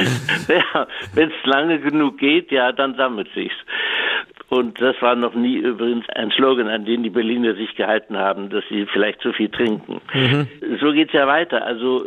[0.48, 3.56] ja, wenn es lange genug geht, ja, dann sammelt sich's.
[4.50, 8.50] Und das war noch nie übrigens ein Slogan, an den die Berliner sich gehalten haben,
[8.50, 10.00] dass sie vielleicht zu viel trinken.
[10.12, 10.48] Mhm.
[10.80, 11.64] So geht's ja weiter.
[11.64, 12.06] Also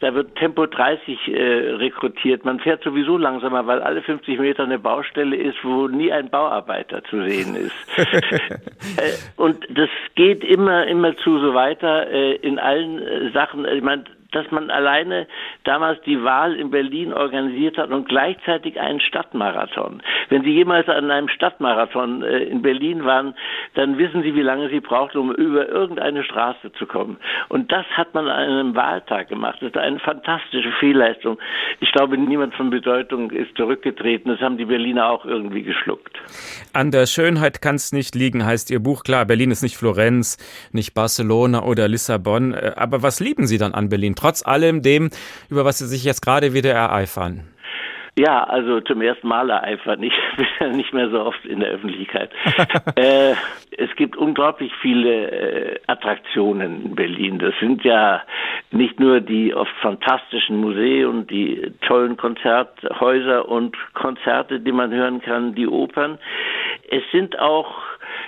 [0.00, 1.42] da wird Tempo 30 äh,
[1.76, 2.44] rekrutiert.
[2.44, 7.04] Man fährt sowieso langsamer, weil alle 50 Meter eine Baustelle ist, wo nie ein Bauarbeiter
[7.04, 7.72] zu sehen ist.
[7.96, 13.64] äh, und das geht immer, immer zu so weiter äh, in allen äh, Sachen.
[13.64, 14.04] Ich meine,
[14.36, 15.26] dass man alleine
[15.64, 20.02] damals die Wahl in Berlin organisiert hat und gleichzeitig einen Stadtmarathon.
[20.28, 23.34] Wenn Sie jemals an einem Stadtmarathon äh, in Berlin waren,
[23.74, 27.16] dann wissen Sie, wie lange Sie brauchten, um über irgendeine Straße zu kommen.
[27.48, 29.56] Und das hat man an einem Wahltag gemacht.
[29.60, 31.38] Das ist eine fantastische Fehlleistung.
[31.80, 34.30] Ich glaube, niemand von Bedeutung ist zurückgetreten.
[34.30, 36.18] Das haben die Berliner auch irgendwie geschluckt.
[36.74, 39.02] An der Schönheit kann es nicht liegen, heißt Ihr Buch.
[39.02, 40.36] Klar, Berlin ist nicht Florenz,
[40.72, 42.52] nicht Barcelona oder Lissabon.
[42.52, 44.14] Äh, aber was lieben Sie dann an Berlin?
[44.26, 45.10] Trotz allem dem,
[45.50, 47.44] über was Sie sich jetzt gerade wieder ereifern?
[48.18, 50.02] Ja, also zum ersten Mal ereifern.
[50.02, 52.30] Ich bin ja nicht mehr so oft in der Öffentlichkeit.
[52.96, 53.34] äh,
[53.76, 57.38] es gibt unglaublich viele äh, Attraktionen in Berlin.
[57.38, 58.22] Das sind ja
[58.72, 65.54] nicht nur die oft fantastischen Museen, die tollen Konzerthäuser und Konzerte, die man hören kann,
[65.54, 66.18] die Opern.
[66.90, 67.70] Es sind auch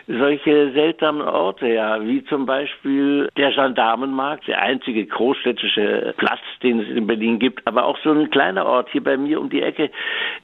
[0.09, 6.89] solche seltsamen Orte, ja, wie zum Beispiel der Gendarmenmarkt, der einzige großstädtische Platz, den es
[6.89, 9.91] in Berlin gibt, aber auch so ein kleiner Ort hier bei mir um die Ecke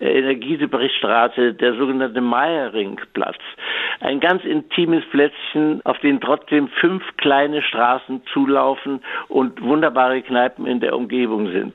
[0.01, 3.41] äh, in der Gieseberichtstraße, der sogenannte Meierringplatz.
[4.01, 10.81] Ein ganz intimes Plätzchen, auf den trotzdem fünf kleine Straßen zulaufen und wunderbare Kneipen in
[10.81, 11.75] der Umgebung sind.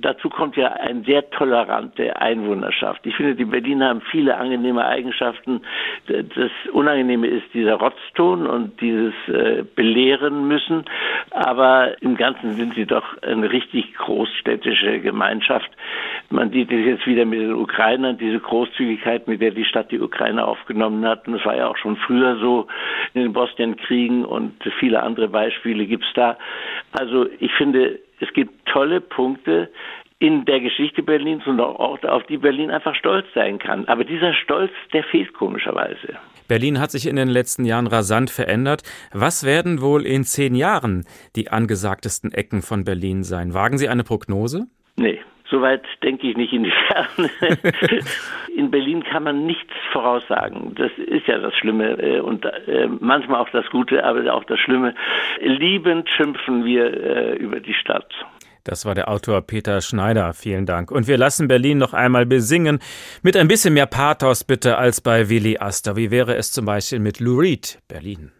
[0.00, 3.04] Dazu kommt ja eine sehr tolerante Einwohnerschaft.
[3.04, 5.62] Ich finde, die Berliner haben viele angenehme Eigenschaften.
[6.06, 10.84] Das Unangenehme ist dieser Rotzton und dieses äh, Belehren müssen.
[11.30, 15.70] Aber im Ganzen sind sie doch eine richtig großstädtische Gemeinschaft.
[16.30, 20.00] Man sieht es jetzt wieder mit den Ukrainern, diese Großzügigkeit, mit der die Stadt die
[20.00, 21.26] Ukraine aufgenommen hat.
[21.26, 22.68] Und das war ja auch schon früher so
[23.14, 26.38] in den Bosnienkriegen und viele andere Beispiele gibt es da.
[26.92, 29.70] Also ich finde, es gibt tolle Punkte
[30.20, 33.86] in der Geschichte Berlins und auch Orte, auf die Berlin einfach stolz sein kann.
[33.86, 36.16] Aber dieser Stolz, der fehlt komischerweise.
[36.48, 38.82] Berlin hat sich in den letzten Jahren rasant verändert.
[39.12, 41.04] Was werden wohl in zehn Jahren
[41.36, 43.54] die angesagtesten Ecken von Berlin sein?
[43.54, 44.66] Wagen Sie eine Prognose?
[44.96, 45.20] Nee.
[45.50, 47.30] Soweit denke ich nicht in die Ferne.
[48.56, 50.74] in Berlin kann man nichts voraussagen.
[50.74, 54.58] Das ist ja das Schlimme äh, und äh, manchmal auch das Gute, aber auch das
[54.60, 54.94] Schlimme.
[55.40, 58.12] Liebend schimpfen wir äh, über die Stadt.
[58.64, 60.34] Das war der Autor Peter Schneider.
[60.34, 60.90] Vielen Dank.
[60.90, 62.80] Und wir lassen Berlin noch einmal besingen.
[63.22, 65.96] Mit ein bisschen mehr Pathos bitte als bei Willi Astor.
[65.96, 68.32] Wie wäre es zum Beispiel mit Lou Reed, Berlin?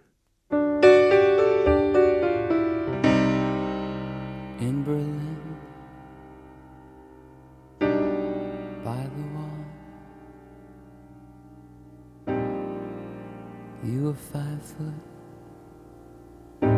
[14.79, 16.71] Foot,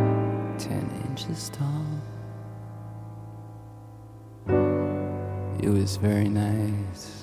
[0.59, 1.85] ten inches tall.
[5.63, 7.20] It was very nice.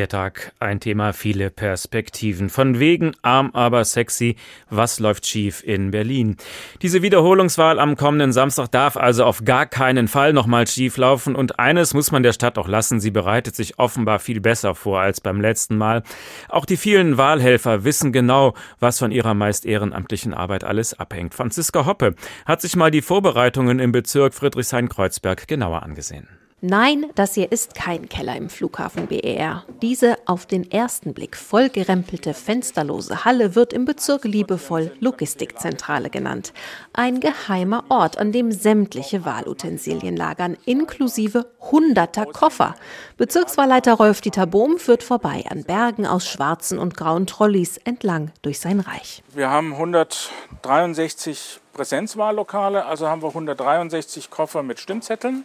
[0.00, 2.48] Der Tag, ein Thema, viele Perspektiven.
[2.48, 4.36] Von wegen arm, aber sexy.
[4.70, 6.38] Was läuft schief in Berlin?
[6.80, 11.36] Diese Wiederholungswahl am kommenden Samstag darf also auf gar keinen Fall nochmal schief laufen.
[11.36, 12.98] Und eines muss man der Stadt auch lassen.
[12.98, 16.02] Sie bereitet sich offenbar viel besser vor als beim letzten Mal.
[16.48, 21.34] Auch die vielen Wahlhelfer wissen genau, was von ihrer meist ehrenamtlichen Arbeit alles abhängt.
[21.34, 22.14] Franziska Hoppe
[22.46, 26.39] hat sich mal die Vorbereitungen im Bezirk Friedrichshain-Kreuzberg genauer angesehen.
[26.62, 29.64] Nein, das hier ist kein Keller im Flughafen BER.
[29.80, 36.52] Diese auf den ersten Blick vollgerempelte fensterlose Halle wird im Bezirk liebevoll Logistikzentrale genannt.
[36.92, 42.74] Ein geheimer Ort, an dem sämtliche Wahlutensilien lagern, inklusive hunderter Koffer.
[43.16, 48.80] Bezirkswahlleiter Rolf-Dieter Bohm führt vorbei an Bergen aus schwarzen und grauen Trolleys entlang durch sein
[48.80, 49.22] Reich.
[49.32, 55.44] Wir haben 163 Präsenzwahllokale, also haben wir 163 Koffer mit Stimmzetteln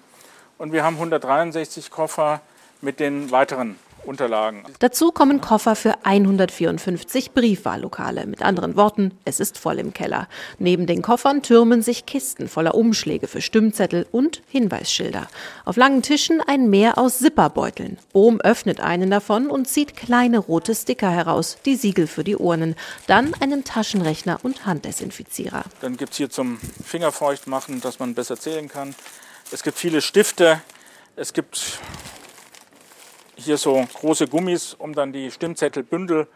[0.58, 2.42] und wir haben 163 Koffer
[2.82, 4.64] mit den weiteren Unterlagen.
[4.80, 8.26] Dazu kommen Koffer für 154 Briefwahllokale.
[8.28, 10.28] Mit anderen Worten, es ist voll im Keller.
[10.60, 15.28] Neben den Koffern türmen sich Kisten voller Umschläge für Stimmzettel und Hinweisschilder.
[15.66, 17.98] Auf langen Tischen ein Meer aus Zipperbeuteln.
[18.14, 22.76] Bohm öffnet einen davon und zieht kleine rote Sticker heraus, die Siegel für die Urnen.
[23.08, 25.64] Dann einen Taschenrechner und Handdesinfizierer.
[25.82, 28.94] Dann gibt es hier zum Fingerfeucht machen, dass man besser zählen kann.
[29.52, 30.62] Es gibt viele Stifte.
[31.16, 31.80] Es gibt
[33.36, 36.28] hier so große Gummis, um dann die Stimmzettelbündel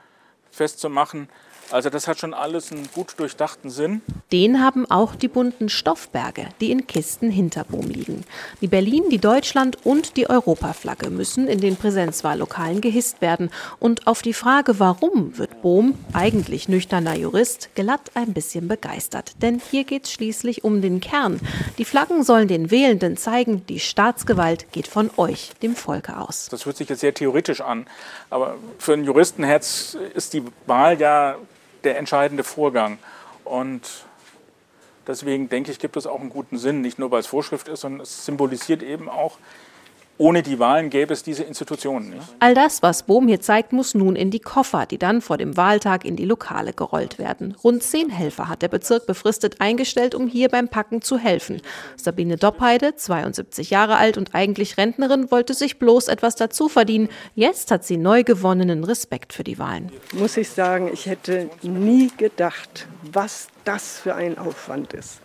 [0.51, 1.27] festzumachen.
[1.71, 4.01] Also das hat schon alles einen gut durchdachten Sinn.
[4.31, 8.23] Den haben auch die bunten Stoffberge, die in Kisten hinter Bohm liegen.
[8.61, 13.51] Die Berlin, die Deutschland und die Europaflagge müssen in den Präsenzwahllokalen gehisst werden.
[13.79, 19.33] Und auf die Frage, warum, wird Bohm, eigentlich nüchterner Jurist, glatt ein bisschen begeistert.
[19.41, 21.39] Denn hier geht es schließlich um den Kern.
[21.77, 26.47] Die Flaggen sollen den Wählenden zeigen, die Staatsgewalt geht von euch, dem Volke aus.
[26.49, 27.85] Das hört sich jetzt sehr theoretisch an,
[28.31, 31.37] aber für ein Juristenherz ist die Wahl ja
[31.83, 32.99] der entscheidende Vorgang.
[33.43, 34.05] Und
[35.07, 37.81] deswegen denke ich, gibt es auch einen guten Sinn, nicht nur weil es Vorschrift ist,
[37.81, 39.37] sondern es symbolisiert eben auch
[40.19, 42.27] ohne die Wahlen gäbe es diese Institutionen nicht.
[42.39, 45.55] All das, was Bohm hier zeigt, muss nun in die Koffer, die dann vor dem
[45.55, 47.55] Wahltag in die Lokale gerollt werden.
[47.63, 51.61] Rund zehn Helfer hat der Bezirk befristet eingestellt, um hier beim Packen zu helfen.
[51.95, 57.07] Sabine Doppheide, 72 Jahre alt und eigentlich Rentnerin, wollte sich bloß etwas dazu verdienen.
[57.33, 59.89] Jetzt hat sie neu gewonnenen Respekt für die Wahlen.
[60.11, 65.21] Muss ich sagen, ich hätte nie gedacht, was das für ein Aufwand ist.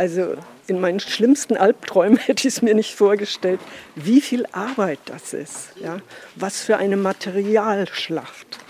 [0.00, 0.34] Also
[0.66, 3.60] in meinen schlimmsten Albträumen hätte ich es mir nicht vorgestellt,
[3.96, 5.72] wie viel Arbeit das ist.
[5.78, 5.98] Ja?
[6.36, 8.60] Was für eine Materialschlacht.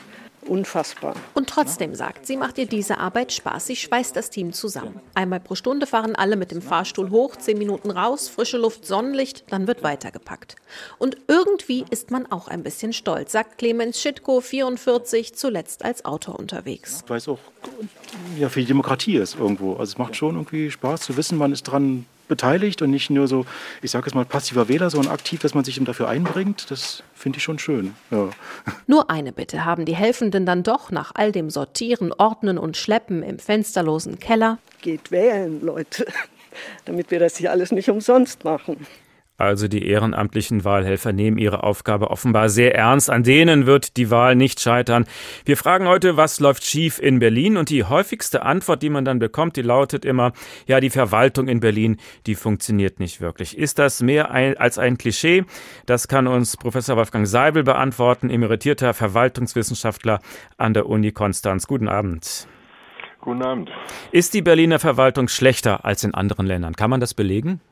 [0.47, 1.15] Unfassbar.
[1.35, 3.67] Und trotzdem sagt sie, macht ihr diese Arbeit Spaß.
[3.67, 5.01] Sie schweißt das Team zusammen.
[5.15, 9.45] Einmal pro Stunde fahren alle mit dem Fahrstuhl hoch, zehn Minuten raus, frische Luft, Sonnenlicht,
[9.51, 10.57] dann wird weitergepackt.
[10.99, 16.39] Und irgendwie ist man auch ein bisschen stolz, sagt Clemens Schitko, 44, zuletzt als Autor
[16.39, 17.05] unterwegs.
[17.07, 17.39] Weil es auch
[18.39, 19.73] ja, für die Demokratie ist irgendwo.
[19.73, 23.29] Also es macht schon irgendwie Spaß zu wissen, man ist dran beteiligt und nicht nur
[23.29, 23.45] so,
[23.83, 26.71] ich sage es mal, passiver Wähler, sondern aktiv, dass man sich dafür einbringt.
[26.71, 27.95] Das finde ich schon schön.
[28.11, 28.31] Ja.
[28.87, 33.23] Nur eine Bitte haben die Helfenden dann doch nach all dem Sortieren, Ordnen und Schleppen
[33.23, 34.59] im fensterlosen Keller.
[34.81, 36.07] Geht wählen, Leute,
[36.87, 38.87] damit wir das hier alles nicht umsonst machen.
[39.41, 43.09] Also die ehrenamtlichen Wahlhelfer nehmen ihre Aufgabe offenbar sehr ernst.
[43.09, 45.07] An denen wird die Wahl nicht scheitern.
[45.47, 47.57] Wir fragen heute, was läuft schief in Berlin?
[47.57, 50.33] Und die häufigste Antwort, die man dann bekommt, die lautet immer,
[50.67, 53.57] ja, die Verwaltung in Berlin, die funktioniert nicht wirklich.
[53.57, 55.45] Ist das mehr ein, als ein Klischee?
[55.87, 60.21] Das kann uns Professor Wolfgang Seibel beantworten, emeritierter Verwaltungswissenschaftler
[60.59, 61.67] an der Uni Konstanz.
[61.67, 62.47] Guten Abend.
[63.23, 63.71] Guten Abend.
[64.13, 66.77] Ist die Berliner Verwaltung schlechter als in anderen Ländern?
[66.77, 67.63] Kann man das belegen?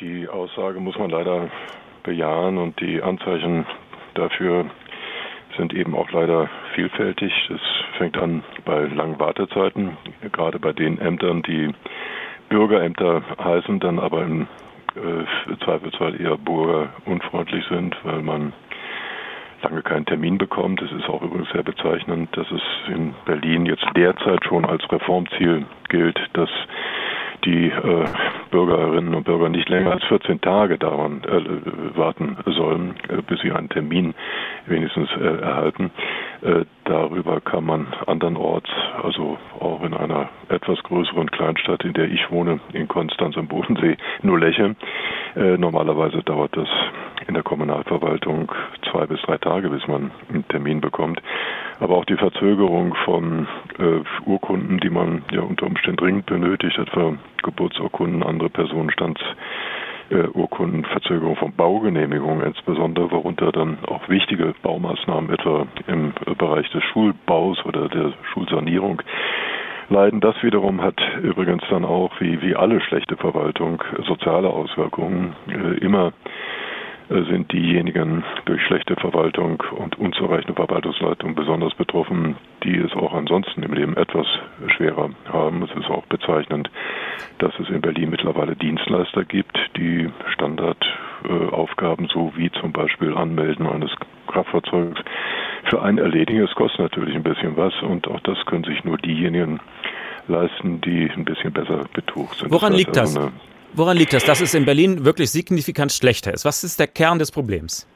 [0.00, 1.50] Die Aussage muss man leider
[2.04, 3.66] bejahen und die Anzeichen
[4.14, 4.64] dafür
[5.58, 7.32] sind eben auch leider vielfältig.
[7.50, 7.60] Es
[7.98, 9.98] fängt an bei langen Wartezeiten,
[10.32, 11.74] gerade bei den Ämtern, die
[12.48, 14.46] Bürgerämter heißen, dann aber im
[14.94, 18.54] äh, Zweifelsfall eher bürgerunfreundlich sind, weil man
[19.62, 20.80] lange keinen Termin bekommt.
[20.80, 25.66] Es ist auch übrigens sehr bezeichnend, dass es in Berlin jetzt derzeit schon als Reformziel
[25.90, 26.48] gilt, dass
[27.44, 28.04] die äh,
[28.50, 33.52] Bürgerinnen und Bürger nicht länger als 14 Tage daran äh, warten sollen, äh, bis sie
[33.52, 34.14] einen Termin
[34.66, 35.90] wenigstens äh, erhalten.
[36.42, 38.70] Äh, darüber kann man andernorts,
[39.02, 43.96] also auch in einer etwas größeren Kleinstadt, in der ich wohne, in Konstanz am Bodensee,
[44.22, 44.76] nur lächeln.
[45.36, 46.68] Äh, normalerweise dauert das
[47.26, 48.50] in der Kommunalverwaltung
[48.90, 51.20] zwei bis drei Tage, bis man einen Termin bekommt.
[51.78, 53.46] Aber auch die Verzögerung von
[53.78, 59.20] äh, Urkunden, die man ja unter Umständen dringend benötigt, etwa Geburtsurkunden, andere Personenstands
[60.10, 66.82] äh, Urkunden, Verzögerung von Baugenehmigungen insbesondere, worunter dann auch wichtige Baumaßnahmen etwa im Bereich des
[66.84, 69.02] Schulbaus oder der Schulsanierung
[69.88, 70.20] leiden.
[70.20, 75.34] Das wiederum hat übrigens dann auch, wie, wie alle schlechte Verwaltung, soziale Auswirkungen.
[75.48, 76.12] Äh, immer
[77.10, 83.62] äh, sind diejenigen durch schlechte Verwaltung und unzureichende Verwaltungsleitung besonders betroffen, die es auch ansonsten
[83.62, 84.26] im Leben etwas
[84.76, 85.62] schwerer haben.
[85.62, 86.70] Es ist auch bezeichnend,
[87.38, 93.90] dass es in Berlin mittlerweile Dienstleister gibt, die Standardaufgaben, so wie zum Beispiel Anmelden eines
[94.26, 95.00] Kraftfahrzeugs,
[95.68, 96.42] für einen erledigen.
[96.42, 99.60] Es kostet natürlich ein bisschen was und auch das können sich nur diejenigen
[100.28, 102.52] leisten, die ein bisschen besser betucht sind.
[102.52, 103.16] Woran das liegt das?
[103.16, 103.30] Also
[103.72, 106.44] Woran liegt das, dass es in Berlin wirklich signifikant schlechter ist?
[106.44, 107.86] Was ist der Kern des Problems?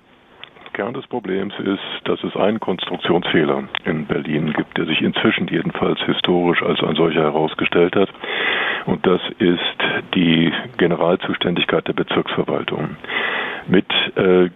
[0.72, 6.00] Kern des Problems ist, dass es einen Konstruktionsfehler in Berlin gibt, der sich inzwischen jedenfalls
[6.00, 8.10] historisch als ein solcher herausgestellt hat.
[8.86, 12.96] Und das ist die Generalzuständigkeit der Bezirksverwaltung
[13.68, 14.50] mit äh,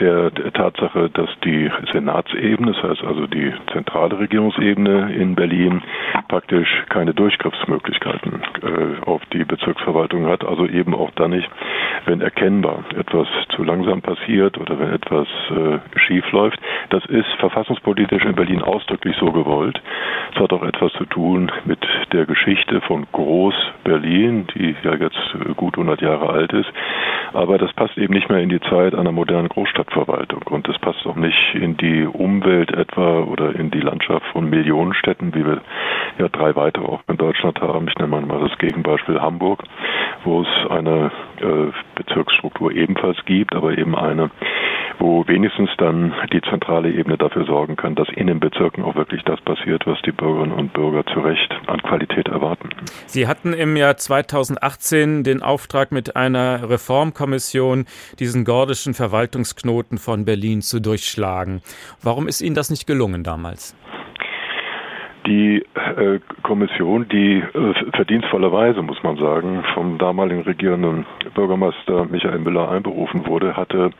[0.00, 5.82] der, Tatsache, dass die Senatsebene, das heißt also die zentrale Regierungsebene in Berlin,
[6.28, 11.48] praktisch keine Durchgriffsmöglichkeiten äh, auf die Bezirksverwaltung hat, also eben auch dann nicht,
[12.06, 16.58] wenn erkennbar etwas zu langsam passiert oder wenn etwas äh, schief läuft.
[16.90, 19.80] Das ist verfassungspolitisch in Berlin ausdrücklich so gewollt.
[20.34, 21.80] Es hat auch etwas zu tun mit
[22.12, 26.70] der Geschichte von Groß-Berlin, die ja jetzt gut 100 Jahre alt ist.
[27.32, 31.04] Aber das passt eben nicht mehr in die Zeit einer modernen Großstadtverwaltung und das passt
[31.06, 35.60] auch nicht in die Umwelt etwa oder in die Landschaft von Millionenstädten, wie wir
[36.18, 37.88] ja drei weitere auch in Deutschland haben.
[37.88, 39.62] Ich nenne mal das Gegenbeispiel Hamburg,
[40.24, 44.30] wo es eine äh, Bezirksstruktur ebenfalls gibt, aber eben eine,
[44.98, 49.22] wo wenigstens dann die zentrale Ebene dafür sorgen kann, dass in den Bezirken auch wirklich
[49.24, 52.70] das passiert, was die Bürgerinnen und Bürger zu Recht an Qualität erwarten.
[53.06, 57.86] Sie hatten im Jahr 2018 den Auftrag mit einer Reformkommission,
[58.18, 61.62] diesen gordischen Verwaltungsknoten von Berlin zu durchschlagen.
[62.02, 63.76] Warum ist Ihnen das nicht gelungen damals?
[65.26, 72.70] Die äh, Kommission, die äh, verdienstvollerweise, muss man sagen, vom damaligen regierenden Bürgermeister Michael Müller
[72.70, 73.90] einberufen wurde, hatte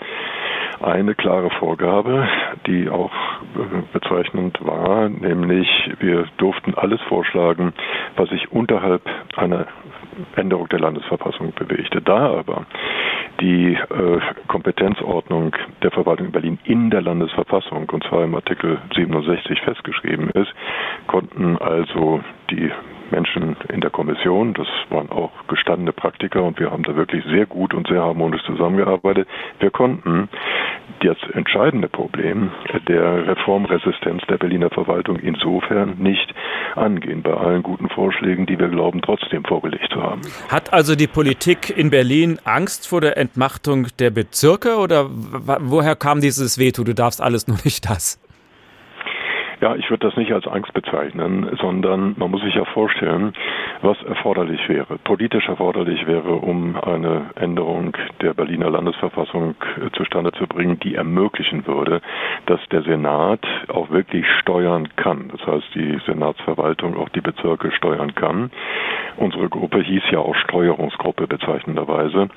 [0.81, 2.29] eine klare Vorgabe,
[2.67, 5.69] die auch äh, bezeichnend war, nämlich
[6.01, 7.73] wir durften alles vorschlagen,
[8.17, 9.03] was sich unterhalb
[9.37, 9.67] einer
[10.37, 12.01] Änderung der Landesverfassung bewegte.
[12.01, 12.67] Da aber
[13.41, 19.61] die äh, Kompetenzordnung der Verwaltung in Berlin in der Landesverfassung, und zwar im Artikel 67
[19.63, 20.53] festgeschrieben ist,
[21.07, 22.71] konnten also die
[23.15, 24.55] Menschen in der Kommission.
[24.55, 28.43] Das waren auch gestandene Praktiker und wir haben da wirklich sehr gut und sehr harmonisch
[28.45, 29.29] zusammengearbeitet.
[29.61, 30.29] Wir konnten
[31.01, 32.51] das entscheidende Problem
[32.89, 36.35] der Reformresistenz der Berliner Verwaltung insofern nicht
[36.75, 40.23] angehen, bei allen guten Vorschlägen, die wir glauben, trotzdem vorgelegt zu haben.
[40.49, 46.21] Hat also die Politik in Berlin Angst vor der Entmachtung der Bezirke oder woher kam
[46.21, 48.24] dieses Veto, du darfst alles nur nicht das?
[49.65, 53.33] Ja, ich würde das nicht als Angst bezeichnen, sondern man muss sich ja vorstellen,
[53.81, 60.47] was erforderlich wäre, politisch erforderlich wäre, um eine Änderung der Berliner Landesverfassung äh, zustande zu
[60.47, 62.03] bringen, die ermöglichen würde,
[62.45, 65.31] dass der Senat auch wirklich steuern kann.
[65.33, 68.51] Das heißt, die Senatsverwaltung auch die Bezirke steuern kann.
[69.17, 72.29] Unsere Gruppe hieß ja auch Steuerungsgruppe bezeichnenderweise.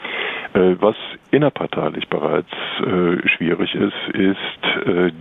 [0.53, 0.95] Äh, was
[1.31, 2.47] innerparteilich bereits
[2.79, 4.37] äh, schwierig ist, ist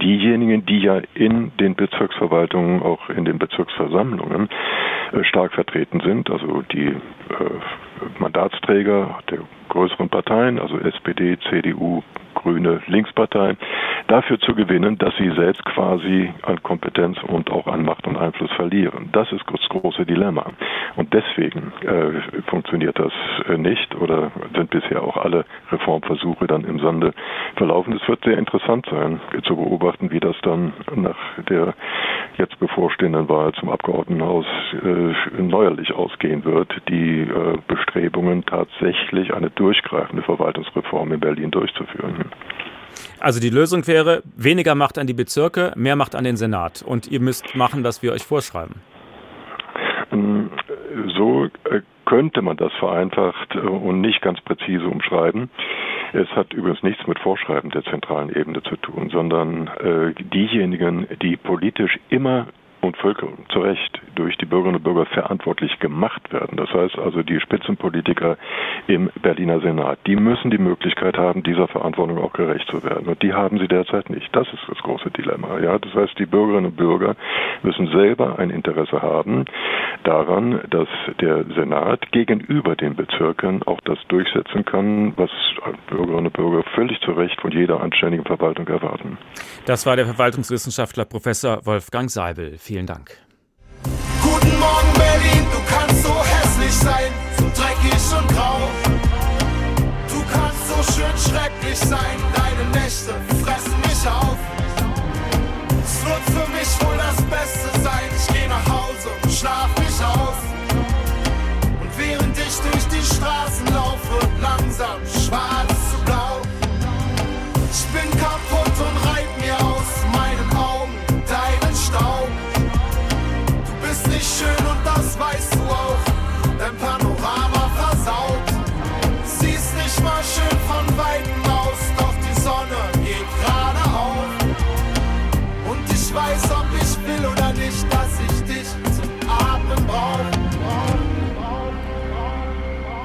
[0.00, 4.48] diejenigen, die ja in den Bezirken Bezirksverwaltungen, auch in den Bezirksversammlungen
[5.12, 6.30] äh, stark vertreten sind.
[6.30, 6.98] Also die äh,
[8.18, 12.02] Mandatsträger der größeren Parteien, also SPD, CDU,
[12.35, 13.56] Grüne, Linksparteien,
[14.06, 18.52] dafür zu gewinnen, dass sie selbst quasi an Kompetenz und auch an Macht und Einfluss
[18.52, 19.09] verlieren.
[19.12, 20.46] Das ist das große Dilemma.
[20.96, 23.12] Und deswegen äh, funktioniert das
[23.48, 27.12] äh, nicht oder sind bisher auch alle Reformversuche dann im Sande
[27.56, 27.98] verlaufen.
[28.00, 31.16] Es wird sehr interessant sein, zu beobachten, wie das dann nach
[31.48, 31.74] der
[32.38, 36.70] jetzt bevorstehenden Wahl zum Abgeordnetenhaus äh, neuerlich ausgehen wird.
[36.88, 42.30] Die äh, Bestrebungen tatsächlich eine durchgreifende Verwaltungsreform in Berlin durchzuführen.
[43.20, 46.82] Also die Lösung wäre weniger Macht an die Bezirke, mehr Macht an den Senat.
[46.82, 48.74] Und ihr müsst machen, was wir euch vorschreiben.
[50.12, 50.50] Ähm,
[51.16, 55.50] so äh, könnte man das vereinfacht äh, und nicht ganz präzise umschreiben.
[56.12, 61.36] Es hat übrigens nichts mit Vorschreiben der zentralen Ebene zu tun, sondern äh, diejenigen, die
[61.36, 62.46] politisch immer
[62.87, 66.57] und Völker zu Recht durch die Bürgerinnen und Bürger verantwortlich gemacht werden.
[66.57, 68.37] Das heißt also, die Spitzenpolitiker
[68.87, 73.07] im Berliner Senat, die müssen die Möglichkeit haben, dieser Verantwortung auch gerecht zu werden.
[73.09, 74.29] Und die haben sie derzeit nicht.
[74.35, 75.59] Das ist das große Dilemma.
[75.61, 77.16] Ja, das heißt, die Bürgerinnen und Bürger
[77.62, 79.44] müssen selber ein Interesse haben
[80.05, 80.88] daran, dass
[81.20, 85.31] der Senat gegenüber den Bezirken auch das durchsetzen kann, was
[85.88, 89.18] Bürgerinnen und Bürger völlig zu Recht von jeder anständigen Verwaltung erwarten.
[89.64, 92.57] Das war der Verwaltungswissenschaftler Professor Wolfgang Seibel.
[92.59, 93.16] Vielen Dank.
[94.20, 98.55] Guten Morgen Berlin, du kannst so hässlich sein, so dreckig und grau.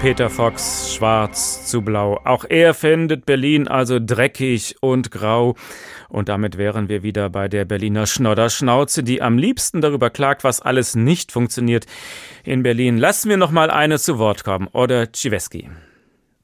[0.02, 2.20] Peter Fox, schwarz zu blau.
[2.24, 5.56] Auch er findet Berlin also dreckig und grau.
[6.10, 10.60] Und damit wären wir wieder bei der Berliner Schnodderschnauze, die am liebsten darüber klagt, was
[10.60, 11.86] alles nicht funktioniert
[12.44, 12.98] in Berlin.
[12.98, 14.68] Lassen wir noch mal eine zu Wort kommen.
[14.74, 15.70] Oder Civeski.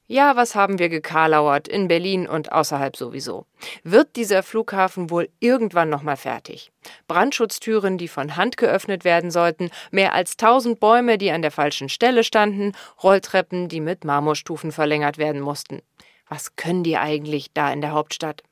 [0.09, 3.45] Ja, was haben wir gekarlauert in Berlin und außerhalb sowieso?
[3.83, 6.71] Wird dieser Flughafen wohl irgendwann nochmal fertig?
[7.09, 11.89] Brandschutztüren, die von Hand geöffnet werden sollten, mehr als tausend Bäume, die an der falschen
[11.89, 12.71] Stelle standen,
[13.03, 15.81] Rolltreppen, die mit Marmorstufen verlängert werden mussten.
[16.29, 18.43] Was können die eigentlich da in der Hauptstadt?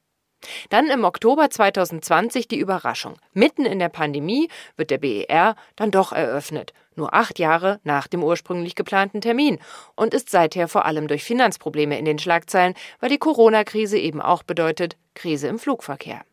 [0.70, 3.16] Dann im Oktober 2020 die Überraschung.
[3.34, 8.24] Mitten in der Pandemie wird der BER dann doch eröffnet, nur acht Jahre nach dem
[8.24, 9.60] ursprünglich geplanten Termin
[9.96, 14.44] und ist seither vor allem durch Finanzprobleme in den Schlagzeilen, weil die Corona-Krise eben auch
[14.44, 16.24] bedeutet Krise im Flugverkehr.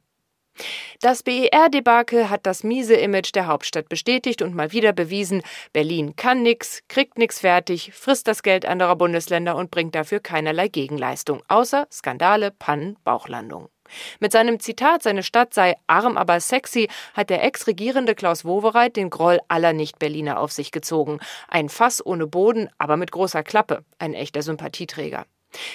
[1.01, 5.43] Das BER-Debakel hat das miese Image der Hauptstadt bestätigt und mal wieder bewiesen,
[5.73, 10.69] Berlin kann nix, kriegt nix fertig, frisst das Geld anderer Bundesländer und bringt dafür keinerlei
[10.69, 13.72] Gegenleistung, außer Skandale, Pannen, Bauchlandungen.
[14.21, 19.11] Mit seinem Zitat, seine Stadt sei arm, aber sexy, hat der Ex-Regierende Klaus Wowereit den
[19.11, 21.21] Groll aller Nicht-Berliner auf sich gezogen.
[21.49, 23.85] Ein Fass ohne Boden, aber mit großer Klappe.
[23.99, 25.27] Ein echter Sympathieträger.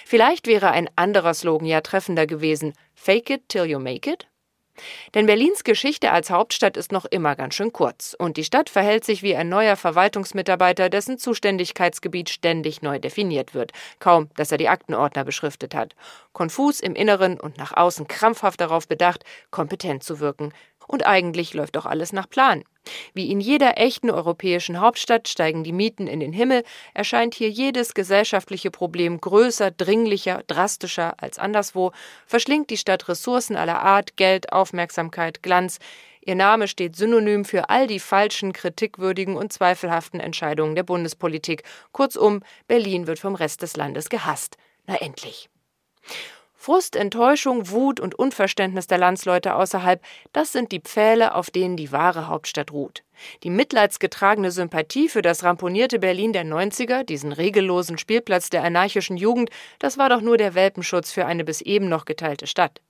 [0.05, 2.73] Vielleicht wäre ein anderer Slogan ja treffender gewesen.
[2.95, 4.27] Fake it till you make it?
[5.15, 9.05] Denn Berlins Geschichte als Hauptstadt ist noch immer ganz schön kurz und die Stadt verhält
[9.05, 13.71] sich wie ein neuer Verwaltungsmitarbeiter, dessen Zuständigkeitsgebiet ständig neu definiert wird.
[13.99, 15.95] Kaum, dass er die Aktenordner beschriftet hat.
[16.33, 20.53] Konfus im Inneren und nach außen krampfhaft darauf bedacht, kompetent zu wirken.
[20.87, 22.63] Und eigentlich läuft doch alles nach Plan.
[23.13, 26.63] Wie in jeder echten europäischen Hauptstadt steigen die Mieten in den Himmel,
[26.93, 31.91] erscheint hier jedes gesellschaftliche Problem größer, dringlicher, drastischer als anderswo,
[32.25, 35.79] verschlingt die Stadt Ressourcen aller Art, Geld, Aufmerksamkeit, Glanz.
[36.21, 41.63] Ihr Name steht synonym für all die falschen, kritikwürdigen und zweifelhaften Entscheidungen der Bundespolitik.
[41.91, 44.57] Kurzum, Berlin wird vom Rest des Landes gehasst.
[44.85, 45.49] Na endlich.
[46.67, 50.03] Frust, Enttäuschung, Wut und Unverständnis der Landsleute außerhalb,
[50.33, 53.03] das sind die Pfähle, auf denen die wahre Hauptstadt ruht.
[53.43, 59.49] Die mitleidsgetragene Sympathie für das ramponierte Berlin der 90er, diesen regellosen Spielplatz der anarchischen Jugend,
[59.79, 62.81] das war doch nur der Welpenschutz für eine bis eben noch geteilte Stadt.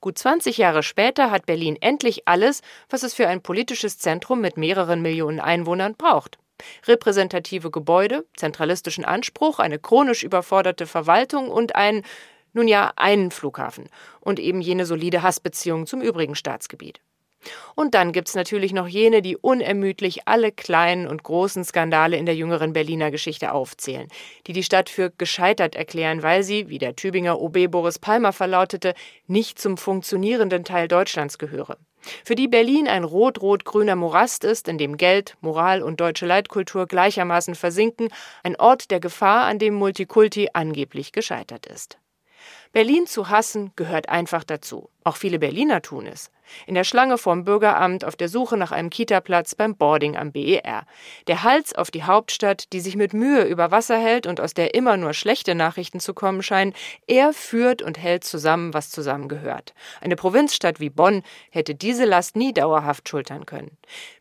[0.00, 4.56] Gut 20 Jahre später hat Berlin endlich alles, was es für ein politisches Zentrum mit
[4.56, 6.38] mehreren Millionen Einwohnern braucht
[6.86, 12.02] repräsentative Gebäude, zentralistischen Anspruch, eine chronisch überforderte Verwaltung und ein
[12.56, 13.88] nun ja einen Flughafen
[14.20, 17.00] und eben jene solide Hassbeziehung zum übrigen Staatsgebiet.
[17.74, 22.34] Und dann gibt's natürlich noch jene, die unermüdlich alle kleinen und großen Skandale in der
[22.34, 24.08] jüngeren Berliner Geschichte aufzählen,
[24.46, 28.94] die die Stadt für gescheitert erklären, weil sie, wie der Tübinger OB Boris Palmer verlautete,
[29.26, 31.78] nicht zum funktionierenden Teil Deutschlands gehöre.
[32.24, 37.54] Für die Berlin ein rot-rot-grüner Morast ist, in dem Geld, Moral und deutsche Leitkultur gleichermaßen
[37.54, 38.08] versinken,
[38.44, 41.98] ein Ort der Gefahr, an dem Multikulti angeblich gescheitert ist.
[42.72, 44.90] Berlin zu hassen gehört einfach dazu.
[45.04, 46.30] Auch viele Berliner tun es.
[46.66, 50.86] In der Schlange vorm Bürgeramt, auf der Suche nach einem Kita-Platz beim Boarding am BER.
[51.26, 54.74] Der Hals auf die Hauptstadt, die sich mit Mühe über Wasser hält und aus der
[54.74, 56.74] immer nur schlechte Nachrichten zu kommen scheinen,
[57.06, 59.74] er führt und hält zusammen, was zusammengehört.
[60.00, 63.76] Eine Provinzstadt wie Bonn hätte diese Last nie dauerhaft schultern können.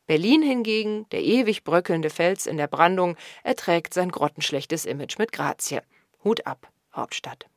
[0.08, 5.82] Berlin hingegen, der ewig bröckelnde Fels in der Brandung, erträgt sein grottenschlechtes Image mit Grazie.
[6.24, 7.48] Hut ab, Hauptstadt.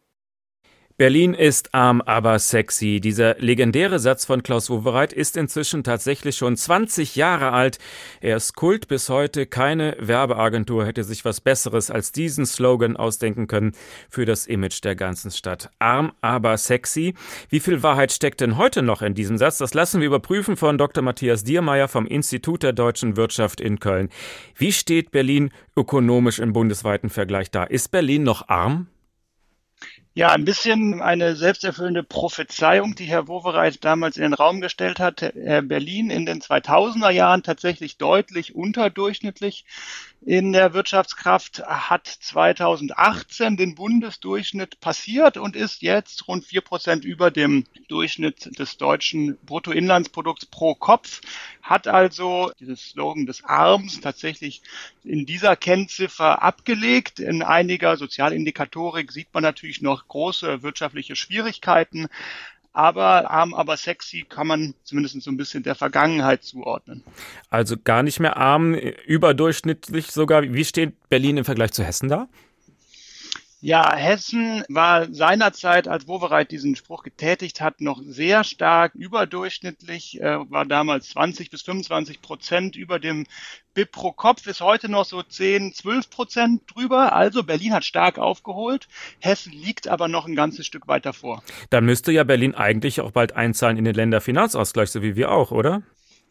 [0.98, 2.98] Berlin ist arm, aber sexy.
[3.00, 7.78] Dieser legendäre Satz von Klaus Wowereit ist inzwischen tatsächlich schon 20 Jahre alt.
[8.20, 9.46] Er ist Kult bis heute.
[9.46, 13.76] Keine Werbeagentur hätte sich was Besseres als diesen Slogan ausdenken können
[14.10, 15.70] für das Image der ganzen Stadt.
[15.78, 17.14] Arm, aber sexy.
[17.48, 19.58] Wie viel Wahrheit steckt denn heute noch in diesem Satz?
[19.58, 21.04] Das lassen wir überprüfen von Dr.
[21.04, 24.08] Matthias Diermeier vom Institut der deutschen Wirtschaft in Köln.
[24.56, 27.62] Wie steht Berlin ökonomisch im bundesweiten Vergleich da?
[27.62, 28.88] Ist Berlin noch arm?
[30.18, 35.20] Ja, ein bisschen eine selbsterfüllende Prophezeiung, die Herr Wowereit damals in den Raum gestellt hat.
[35.20, 39.64] Berlin in den 2000er Jahren tatsächlich deutlich unterdurchschnittlich
[40.20, 47.30] in der Wirtschaftskraft hat 2018 den Bundesdurchschnitt passiert und ist jetzt rund vier Prozent über
[47.30, 51.20] dem Durchschnitt des deutschen Bruttoinlandsprodukts pro Kopf,
[51.62, 54.60] hat also dieses Slogan des Arms tatsächlich
[55.04, 57.20] in dieser Kennziffer abgelegt.
[57.20, 62.08] In einiger Sozialindikatorik sieht man natürlich noch große wirtschaftliche Schwierigkeiten
[62.72, 67.02] aber arm, aber sexy kann man zumindest so ein bisschen der Vergangenheit zuordnen.
[67.50, 70.42] Also gar nicht mehr arm, überdurchschnittlich sogar.
[70.42, 72.28] Wie steht Berlin im Vergleich zu Hessen da?
[73.60, 80.48] Ja, Hessen war seinerzeit, als Wowereit diesen Spruch getätigt hat, noch sehr stark überdurchschnittlich, äh,
[80.48, 83.26] war damals 20 bis 25 Prozent über dem
[83.74, 87.12] BIP pro Kopf, ist heute noch so 10, 12 Prozent drüber.
[87.12, 88.86] Also Berlin hat stark aufgeholt,
[89.18, 91.42] Hessen liegt aber noch ein ganzes Stück weiter vor.
[91.70, 95.50] Dann müsste ja Berlin eigentlich auch bald einzahlen in den Länderfinanzausgleich, so wie wir auch,
[95.50, 95.82] oder?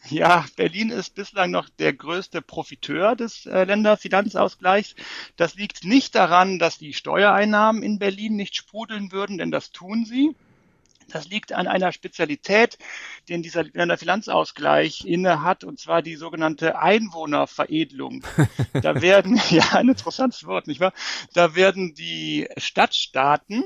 [0.09, 4.95] Ja, Berlin ist bislang noch der größte Profiteur des äh, Länderfinanzausgleichs.
[5.35, 10.05] Das liegt nicht daran, dass die Steuereinnahmen in Berlin nicht sprudeln würden, denn das tun
[10.05, 10.35] sie.
[11.09, 12.77] Das liegt an einer Spezialität,
[13.29, 18.23] den dieser Länderfinanzausgleich inne hat, und zwar die sogenannte Einwohnerveredelung.
[18.81, 20.93] da werden, ja, ein interessantes Wort, nicht wahr?
[21.33, 23.63] Da werden die Stadtstaaten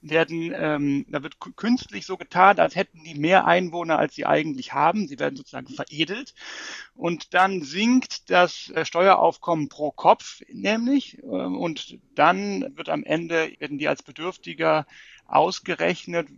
[0.00, 4.72] werden, ähm, da wird künstlich so getan, als hätten die mehr Einwohner, als sie eigentlich
[4.72, 5.08] haben.
[5.08, 6.34] Sie werden sozusagen veredelt.
[6.94, 11.18] Und dann sinkt das äh, Steueraufkommen pro Kopf nämlich.
[11.22, 14.86] Ähm, und dann wird am Ende, werden die als Bedürftiger
[15.28, 16.28] ausgerechnet,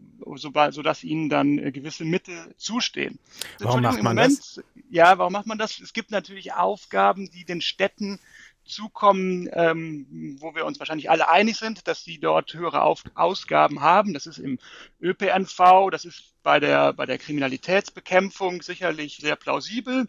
[0.70, 3.20] sodass ihnen dann äh, gewisse Mittel zustehen.
[3.60, 4.60] Warum macht man Moment, das?
[4.90, 5.78] Ja, warum macht man das?
[5.78, 8.18] Es gibt natürlich Aufgaben, die den Städten
[8.64, 13.80] zukommen, ähm, wo wir uns wahrscheinlich alle einig sind, dass sie dort höhere Auf Ausgaben
[13.80, 14.14] haben.
[14.14, 14.58] Das ist im
[15.00, 20.08] ÖPNV, das ist bei der, bei der Kriminalitätsbekämpfung sicherlich sehr plausibel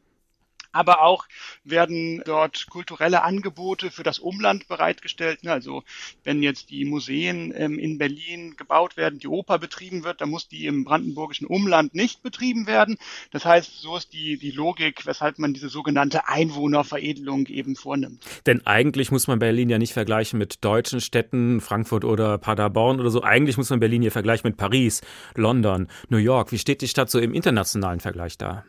[0.72, 1.26] aber auch
[1.64, 5.44] werden dort kulturelle Angebote für das Umland bereitgestellt.
[5.44, 5.84] Ne, also
[6.24, 10.48] wenn jetzt die Museen ähm, in Berlin gebaut werden, die Oper betrieben wird, dann muss
[10.48, 12.98] die im brandenburgischen Umland nicht betrieben werden.
[13.32, 18.24] Das heißt, so ist die, die Logik, weshalb man diese sogenannte Einwohnerveredelung eben vornimmt.
[18.46, 23.10] Denn eigentlich muss man Berlin ja nicht vergleichen mit deutschen Städten, Frankfurt oder Paderborn oder
[23.10, 23.24] so.
[23.24, 25.02] Eigentlich muss man Berlin hier vergleichen mit Paris,
[25.36, 26.52] London, New York.
[26.52, 28.64] Wie steht die Stadt so im internationalen Vergleich da?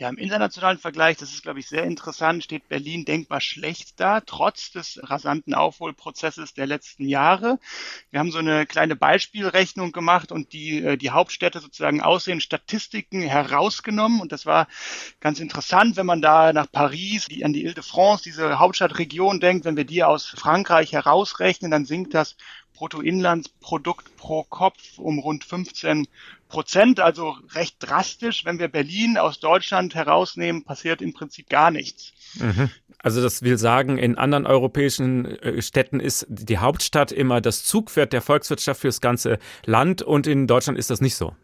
[0.00, 4.20] Ja, im internationalen Vergleich, das ist, glaube ich, sehr interessant, steht Berlin denkbar schlecht da,
[4.20, 7.58] trotz des rasanten Aufholprozesses der letzten Jahre.
[8.12, 12.40] Wir haben so eine kleine Beispielrechnung gemacht und die, äh, die Hauptstädte sozusagen aus den
[12.40, 14.20] Statistiken herausgenommen.
[14.20, 14.68] Und das war
[15.18, 19.76] ganz interessant, wenn man da nach Paris, die, an die Ile-de-France, diese Hauptstadtregion denkt, wenn
[19.76, 22.36] wir die aus Frankreich herausrechnen, dann sinkt das
[22.78, 26.06] Bruttoinlandsprodukt pro Kopf um rund 15
[26.48, 28.44] Prozent, also recht drastisch.
[28.44, 32.12] Wenn wir Berlin aus Deutschland herausnehmen, passiert im Prinzip gar nichts.
[32.34, 32.70] Mhm.
[33.00, 38.12] Also das will sagen, in anderen europäischen äh, Städten ist die Hauptstadt immer das Zugpferd
[38.12, 41.34] der Volkswirtschaft fürs ganze Land und in Deutschland ist das nicht so.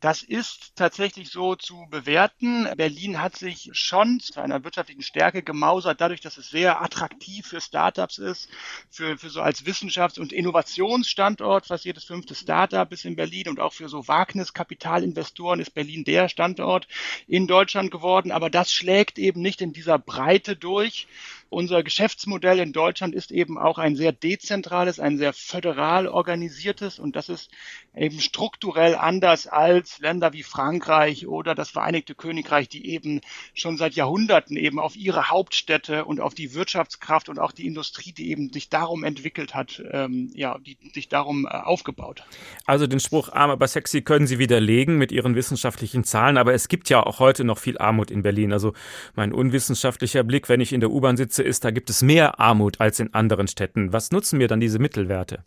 [0.00, 2.68] Das ist tatsächlich so zu bewerten.
[2.76, 7.62] Berlin hat sich schon zu einer wirtschaftlichen Stärke gemausert, dadurch, dass es sehr attraktiv für
[7.62, 8.50] Startups ist,
[8.90, 11.66] für, für so als Wissenschafts- und Innovationsstandort.
[11.66, 16.28] Fast jedes fünfte Startup ist in Berlin und auch für so Wagniskapitalinvestoren ist Berlin der
[16.28, 16.86] Standort
[17.26, 18.32] in Deutschland geworden.
[18.32, 21.08] Aber das schlägt eben nicht in dieser Breite durch,
[21.48, 27.16] unser Geschäftsmodell in Deutschland ist eben auch ein sehr dezentrales, ein sehr föderal organisiertes und
[27.16, 27.50] das ist
[27.94, 33.20] eben strukturell anders als Länder wie Frankreich oder das Vereinigte Königreich, die eben
[33.54, 38.12] schon seit Jahrhunderten eben auf ihre Hauptstädte und auf die Wirtschaftskraft und auch die Industrie,
[38.12, 42.24] die eben sich darum entwickelt hat, ähm, ja, die sich darum äh, aufgebaut.
[42.66, 46.68] Also den Spruch arm aber sexy können Sie widerlegen mit Ihren wissenschaftlichen Zahlen, aber es
[46.68, 48.52] gibt ja auch heute noch viel Armut in Berlin.
[48.52, 48.74] Also
[49.14, 52.80] mein unwissenschaftlicher Blick, wenn ich in der U-Bahn sitze, ist, da gibt es mehr Armut
[52.80, 53.92] als in anderen Städten.
[53.92, 55.44] Was nutzen mir dann diese Mittelwerte?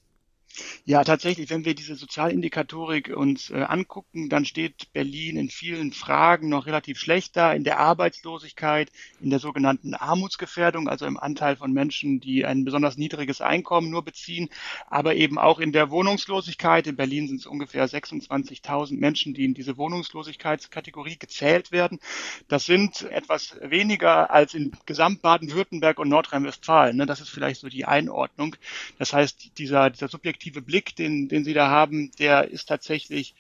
[0.86, 6.50] Ja, tatsächlich, wenn wir diese Sozialindikatorik uns äh, angucken, dann steht Berlin in vielen Fragen
[6.50, 8.92] noch relativ schlecht da, in der Arbeitslosigkeit,
[9.22, 14.04] in der sogenannten Armutsgefährdung, also im Anteil von Menschen, die ein besonders niedriges Einkommen nur
[14.04, 14.50] beziehen,
[14.90, 16.88] aber eben auch in der Wohnungslosigkeit.
[16.88, 22.00] In Berlin sind es ungefähr 26.000 Menschen, die in diese Wohnungslosigkeitskategorie gezählt werden.
[22.48, 26.98] Das sind etwas weniger als in Gesamt Baden-Württemberg und Nordrhein-Westfalen.
[26.98, 27.06] Ne?
[27.06, 28.56] Das ist vielleicht so die Einordnung.
[28.98, 33.36] Das heißt, dieser, dieser subjektive subjektive Blick, den, den Sie da haben, der ist tatsächlich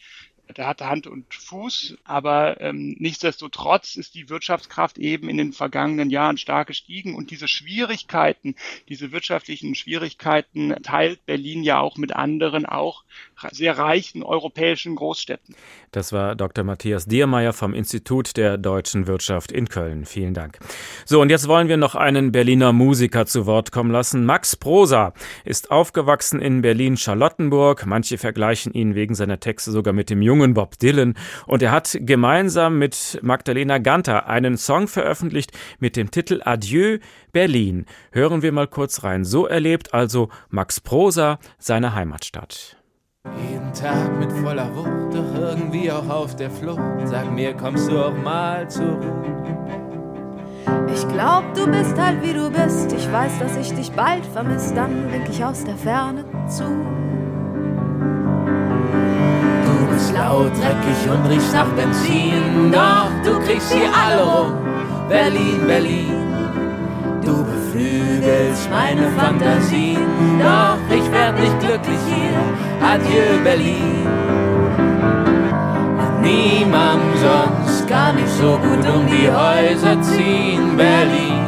[0.57, 6.09] der hatte Hand und Fuß, aber ähm, nichtsdestotrotz ist die Wirtschaftskraft eben in den vergangenen
[6.09, 8.55] Jahren stark gestiegen und diese Schwierigkeiten,
[8.87, 13.03] diese wirtschaftlichen Schwierigkeiten teilt Berlin ja auch mit anderen, auch
[13.51, 15.55] sehr reichen europäischen Großstädten.
[15.91, 16.63] Das war Dr.
[16.63, 20.05] Matthias Diermeier vom Institut der deutschen Wirtschaft in Köln.
[20.05, 20.59] Vielen Dank.
[21.05, 24.25] So, und jetzt wollen wir noch einen Berliner Musiker zu Wort kommen lassen.
[24.25, 25.13] Max Prosa
[25.45, 27.85] ist aufgewachsen in Berlin-Charlottenburg.
[27.85, 31.15] Manche vergleichen ihn wegen seiner Texte sogar mit dem jungen jungen Bob Dylan.
[31.45, 36.99] Und er hat gemeinsam mit Magdalena Ganter einen Song veröffentlicht mit dem Titel Adieu
[37.33, 37.85] Berlin.
[38.11, 39.25] Hören wir mal kurz rein.
[39.25, 42.77] So erlebt also Max Prosa seine Heimatstadt.
[43.51, 46.79] Jeden Tag mit voller Wucht, doch irgendwie auch auf der Flucht.
[47.03, 49.03] Sag mir, kommst du auch mal zurück?
[50.93, 52.93] Ich glaub, du bist halt wie du bist.
[52.93, 57.18] Ich weiß, dass ich dich bald vermiss, dann wink ich aus der Ferne zu.
[59.99, 64.53] Bist laut, dreckig und riechst nach Benzin, doch du kriegst sie alle rum.
[65.09, 66.13] Berlin, Berlin.
[67.21, 70.07] Du beflügelst meine Fantasien,
[70.39, 72.39] doch ich werd nicht glücklich hier.
[72.81, 74.07] Adieu, Berlin.
[75.97, 81.43] Mit niemandem sonst gar nicht so gut um die Häuser ziehen, Berlin.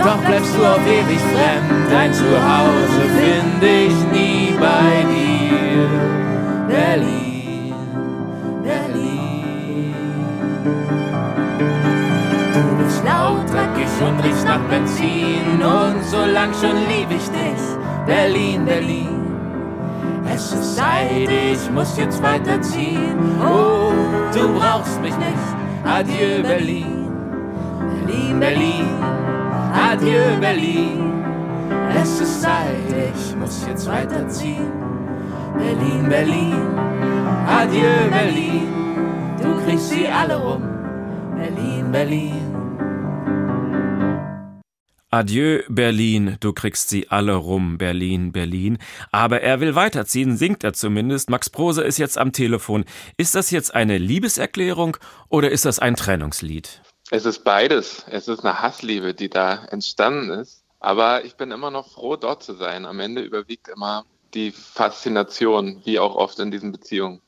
[0.00, 6.23] Doch bleibst du auf ewig fremd, dein Zuhause find ich nie bei dir,
[6.68, 7.74] Berlin,
[8.62, 9.94] Berlin.
[12.52, 17.64] Du bist laut, dreckig und riechst nach Benzin und so lang schon lieb ich dich,
[18.06, 19.20] Berlin, Berlin.
[20.32, 23.18] Es ist Zeit, ich muss jetzt weiterziehen.
[23.40, 23.92] Oh,
[24.32, 25.46] du brauchst mich nicht.
[25.84, 27.08] Adieu, Berlin.
[28.06, 28.88] Berlin, Berlin.
[29.72, 31.12] Adieu, Berlin.
[32.00, 34.83] Es ist Zeit, ich muss jetzt weiterziehen.
[35.56, 36.78] Berlin, Berlin.
[37.46, 38.68] Adieu, Berlin.
[39.40, 40.62] Du kriegst sie alle rum.
[41.36, 42.54] Berlin, Berlin.
[45.14, 48.78] Adieu, Berlin, du kriegst sie alle rum, Berlin, Berlin.
[49.12, 51.30] Aber er will weiterziehen, singt er zumindest.
[51.30, 52.84] Max Prose ist jetzt am Telefon.
[53.16, 54.96] Ist das jetzt eine Liebeserklärung
[55.28, 56.82] oder ist das ein Trennungslied?
[57.12, 58.04] Es ist beides.
[58.10, 60.64] Es ist eine Hassliebe, die da entstanden ist.
[60.80, 62.84] Aber ich bin immer noch froh, dort zu sein.
[62.84, 64.04] Am Ende überwiegt immer
[64.34, 67.20] die Faszination, wie auch oft in diesen Beziehungen.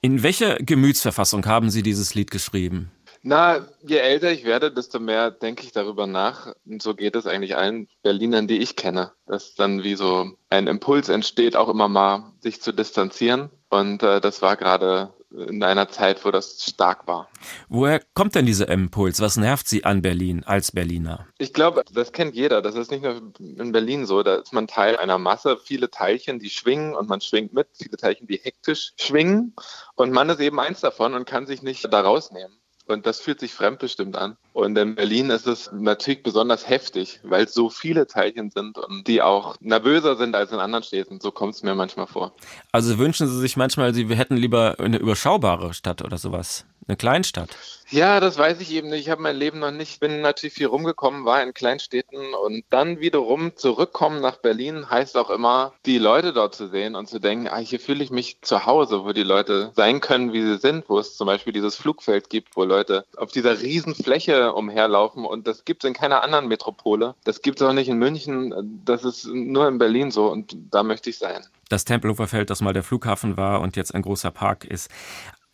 [0.00, 2.90] In welcher Gemütsverfassung haben Sie dieses Lied geschrieben?
[3.22, 6.54] Na, je älter ich werde, desto mehr denke ich darüber nach.
[6.64, 10.66] Und so geht es eigentlich allen Berlinern, die ich kenne, dass dann wie so ein
[10.66, 13.50] Impuls entsteht, auch immer mal sich zu distanzieren.
[13.68, 17.28] Und äh, das war gerade in einer Zeit, wo das stark war.
[17.68, 19.20] Woher kommt denn dieser Impuls?
[19.20, 21.26] Was nervt Sie an Berlin als Berliner?
[21.38, 22.62] Ich glaube, das kennt jeder.
[22.62, 24.22] Das ist nicht nur in Berlin so.
[24.22, 27.96] Da ist man Teil einer Masse, viele Teilchen, die schwingen und man schwingt mit, viele
[27.96, 29.54] Teilchen, die hektisch schwingen.
[29.94, 32.57] Und man ist eben eins davon und kann sich nicht da rausnehmen.
[32.88, 34.36] Und das fühlt sich fremdbestimmt an.
[34.52, 39.06] Und in Berlin ist es natürlich besonders heftig, weil es so viele Teilchen sind und
[39.06, 41.20] die auch nervöser sind als in anderen Städten.
[41.20, 42.32] So kommt es mir manchmal vor.
[42.72, 46.64] Also wünschen Sie sich manchmal, Sie hätten lieber eine überschaubare Stadt oder sowas?
[46.88, 47.50] Eine Kleinstadt?
[47.90, 49.00] Ja, das weiß ich eben nicht.
[49.00, 53.00] Ich habe mein Leben noch nicht, bin natürlich viel rumgekommen, war in Kleinstädten und dann
[53.00, 57.48] wiederum zurückkommen nach Berlin heißt auch immer, die Leute dort zu sehen und zu denken,
[57.48, 60.88] ah, hier fühle ich mich zu Hause, wo die Leute sein können, wie sie sind,
[60.88, 62.77] wo es zum Beispiel dieses Flugfeld gibt, wo Leute
[63.16, 67.14] auf dieser riesen Fläche umherlaufen und das gibt es in keiner anderen Metropole.
[67.24, 70.82] Das gibt es auch nicht in München, das ist nur in Berlin so und da
[70.82, 71.44] möchte ich sein.
[71.68, 74.90] Das Tempelhofer Feld, das mal der Flughafen war und jetzt ein großer Park ist.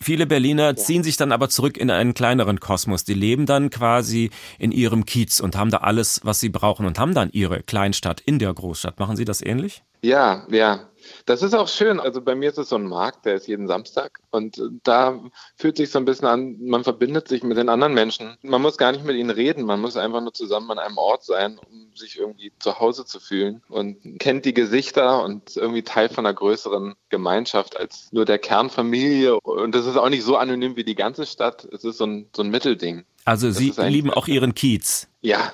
[0.01, 3.05] Viele Berliner ziehen sich dann aber zurück in einen kleineren Kosmos.
[3.05, 6.99] Die leben dann quasi in ihrem Kiez und haben da alles, was sie brauchen und
[6.99, 8.99] haben dann ihre Kleinstadt in der Großstadt.
[8.99, 9.83] Machen Sie das ähnlich?
[10.03, 10.91] Ja, ja.
[11.27, 12.01] Das ist auch schön.
[12.01, 14.21] Also bei mir ist es so ein Markt, der ist jeden Samstag.
[14.31, 15.21] Und da
[15.57, 18.37] fühlt sich so ein bisschen an, man verbindet sich mit den anderen Menschen.
[18.43, 21.25] Man muss gar nicht mit ihnen reden, man muss einfach nur zusammen an einem Ort
[21.25, 26.09] sein, um sich irgendwie zu Hause zu fühlen und kennt die Gesichter und irgendwie Teil
[26.09, 29.39] von einer größeren Gemeinschaft als nur der Kernfamilie.
[29.41, 31.67] Und das ist auch nicht so anonym wie die ganze Stadt.
[31.73, 33.05] Es ist so ein, so ein Mittelding.
[33.25, 35.09] Also Sie lieben auch Ihren Kiez.
[35.23, 35.53] Ja.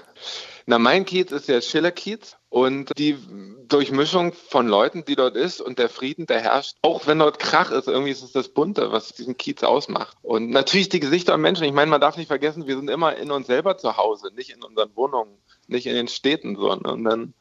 [0.66, 3.16] Na, mein Kiez ist der Schiller-Kiez und die
[3.68, 7.70] Durchmischung von Leuten, die dort ist und der Frieden, der herrscht, auch wenn dort Krach
[7.70, 10.16] ist, irgendwie ist es das Bunte, was diesen Kiez ausmacht.
[10.22, 11.64] Und natürlich die Gesichter und Menschen.
[11.64, 14.50] Ich meine, man darf nicht vergessen, wir sind immer in uns selber zu Hause, nicht
[14.50, 15.30] in unseren Wohnungen,
[15.68, 17.34] nicht in den Städten, sondern und dann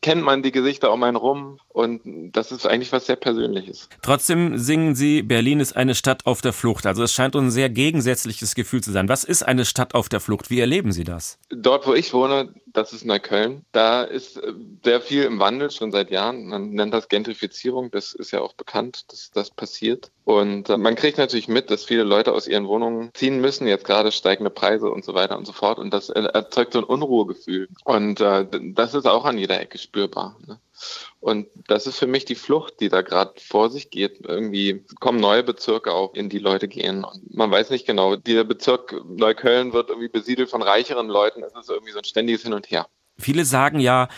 [0.00, 2.00] kennt man die Gesichter um einen rum und
[2.32, 3.88] das ist eigentlich was sehr Persönliches.
[4.02, 6.86] Trotzdem singen Sie, Berlin ist eine Stadt auf der Flucht.
[6.86, 9.08] Also es scheint uns ein sehr gegensätzliches Gefühl zu sein.
[9.08, 10.50] Was ist eine Stadt auf der Flucht?
[10.50, 11.38] Wie erleben Sie das?
[11.50, 13.64] Dort, wo ich wohne, das ist Neukölln.
[13.72, 14.40] Da ist
[14.84, 16.46] sehr viel im Wandel schon seit Jahren.
[16.48, 17.90] Man nennt das Gentrifizierung.
[17.90, 20.10] Das ist ja auch bekannt, dass das passiert.
[20.24, 23.66] Und man kriegt natürlich mit, dass viele Leute aus ihren Wohnungen ziehen müssen.
[23.66, 25.78] Jetzt gerade steigende Preise und so weiter und so fort.
[25.78, 27.68] Und das erzeugt so ein Unruhegefühl.
[27.84, 30.36] Und das ist auch an jeder Ecke spürbar.
[30.46, 30.60] Ne?
[31.20, 34.20] Und das ist für mich die Flucht, die da gerade vor sich geht.
[34.26, 37.04] Irgendwie kommen neue Bezirke auf, in die Leute gehen.
[37.04, 41.42] Und man weiß nicht genau, dieser Bezirk Neukölln wird irgendwie besiedelt von reicheren Leuten.
[41.42, 42.86] Es ist irgendwie so ein ständiges Hin und Her.
[43.18, 44.08] Viele sagen ja,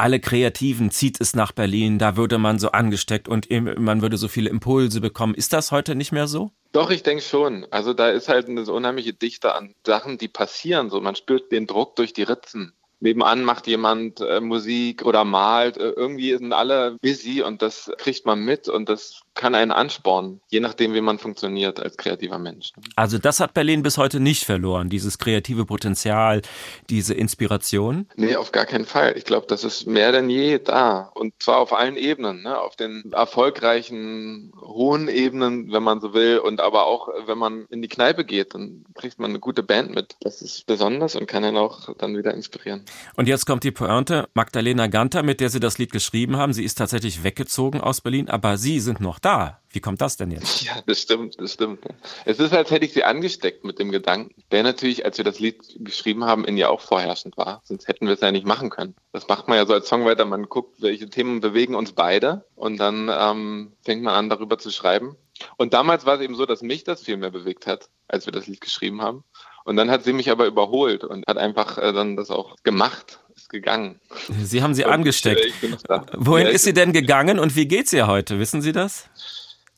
[0.00, 4.28] alle Kreativen zieht es nach Berlin, da würde man so angesteckt und man würde so
[4.28, 5.34] viele Impulse bekommen.
[5.34, 6.50] Ist das heute nicht mehr so?
[6.72, 7.66] Doch, ich denke schon.
[7.70, 10.88] Also da ist halt eine so unheimliche Dichte an Sachen, die passieren.
[10.88, 15.76] So, man spürt den Druck durch die Ritzen nebenan macht jemand äh, Musik oder malt.
[15.76, 20.40] Äh, irgendwie sind alle busy und das kriegt man mit und das kann einen anspornen,
[20.48, 22.72] je nachdem, wie man funktioniert als kreativer Mensch.
[22.96, 26.42] Also das hat Berlin bis heute nicht verloren, dieses kreative Potenzial,
[26.88, 28.06] diese Inspiration?
[28.16, 29.16] Nee, auf gar keinen Fall.
[29.16, 31.10] Ich glaube, das ist mehr denn je da.
[31.14, 32.60] Und zwar auf allen Ebenen, ne?
[32.60, 37.82] auf den erfolgreichen, hohen Ebenen, wenn man so will, und aber auch, wenn man in
[37.82, 40.16] die Kneipe geht, dann kriegt man eine gute Band mit.
[40.20, 42.84] Das ist besonders und kann dann auch dann wieder inspirieren.
[43.16, 44.28] Und jetzt kommt die Pointe.
[44.34, 48.28] Magdalena Ganter, mit der Sie das Lied geschrieben haben, sie ist tatsächlich weggezogen aus Berlin,
[48.28, 49.60] aber Sie sind noch da.
[49.72, 50.62] Wie kommt das denn jetzt?
[50.62, 51.84] Ja, das stimmt, das stimmt.
[52.24, 55.38] Es ist, als hätte ich sie angesteckt mit dem Gedanken, der natürlich, als wir das
[55.38, 57.60] Lied geschrieben haben, in ihr auch vorherrschend war.
[57.64, 58.96] Sonst hätten wir es ja nicht machen können.
[59.12, 62.78] Das macht man ja so als Songwriter, man guckt, welche Themen bewegen uns beide und
[62.78, 65.16] dann ähm, fängt man an, darüber zu schreiben.
[65.56, 68.32] Und damals war es eben so, dass mich das viel mehr bewegt hat, als wir
[68.32, 69.24] das Lied geschrieben haben.
[69.64, 73.20] Und dann hat sie mich aber überholt und hat einfach äh, dann das auch gemacht,
[73.50, 74.00] ist gegangen.
[74.42, 75.44] Sie haben sie und angesteckt.
[75.44, 78.38] Ich, äh, Wohin ja, ist sie denn gegangen und wie geht's ihr heute?
[78.38, 79.08] Wissen Sie das?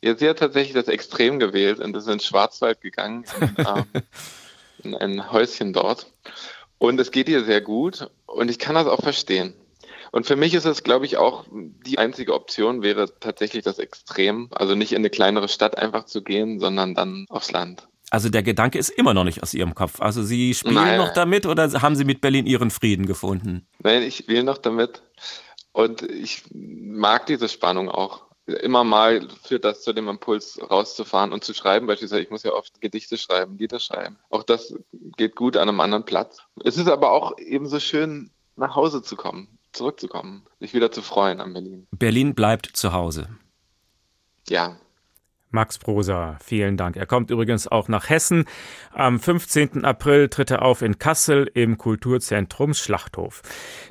[0.02, 3.84] Ja, sie hat tatsächlich das Extrem gewählt und ist in den Schwarzwald gegangen, in, ähm,
[4.82, 6.06] in ein Häuschen dort.
[6.78, 9.54] Und es geht ihr sehr gut und ich kann das auch verstehen.
[10.10, 14.48] Und für mich ist es, glaube ich, auch die einzige Option wäre tatsächlich das Extrem.
[14.50, 17.88] Also nicht in eine kleinere Stadt einfach zu gehen, sondern dann aufs Land.
[18.12, 20.02] Also der Gedanke ist immer noch nicht aus Ihrem Kopf.
[20.02, 20.98] Also Sie spielen Nein.
[20.98, 23.66] noch damit oder haben Sie mit Berlin Ihren Frieden gefunden?
[23.78, 25.02] Nein, ich spiele noch damit.
[25.72, 28.26] Und ich mag diese Spannung auch.
[28.44, 31.86] Immer mal führt das zu dem Impuls, rauszufahren und zu schreiben.
[31.86, 34.18] Beispielsweise, ich muss ja oft Gedichte schreiben, Lieder schreiben.
[34.28, 34.74] Auch das
[35.16, 36.42] geht gut an einem anderen Platz.
[36.64, 41.40] Es ist aber auch ebenso schön, nach Hause zu kommen, zurückzukommen, sich wieder zu freuen
[41.40, 41.86] an Berlin.
[41.92, 43.30] Berlin bleibt zu Hause.
[44.50, 44.76] Ja,
[45.52, 46.96] Max Prosa, vielen Dank.
[46.96, 48.46] Er kommt übrigens auch nach Hessen.
[48.90, 49.84] Am 15.
[49.84, 53.42] April tritt er auf in Kassel im Kulturzentrum Schlachthof.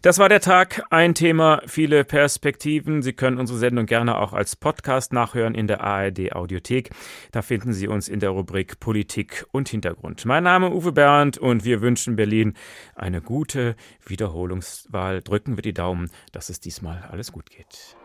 [0.01, 0.83] Das war der Tag.
[0.89, 3.03] Ein Thema, viele Perspektiven.
[3.03, 6.89] Sie können unsere Sendung gerne auch als Podcast nachhören in der ARD Audiothek.
[7.31, 10.25] Da finden Sie uns in der Rubrik Politik und Hintergrund.
[10.25, 12.55] Mein Name ist Uwe Bernd und wir wünschen Berlin
[12.95, 15.21] eine gute Wiederholungswahl.
[15.21, 17.95] Drücken wir die Daumen, dass es diesmal alles gut geht.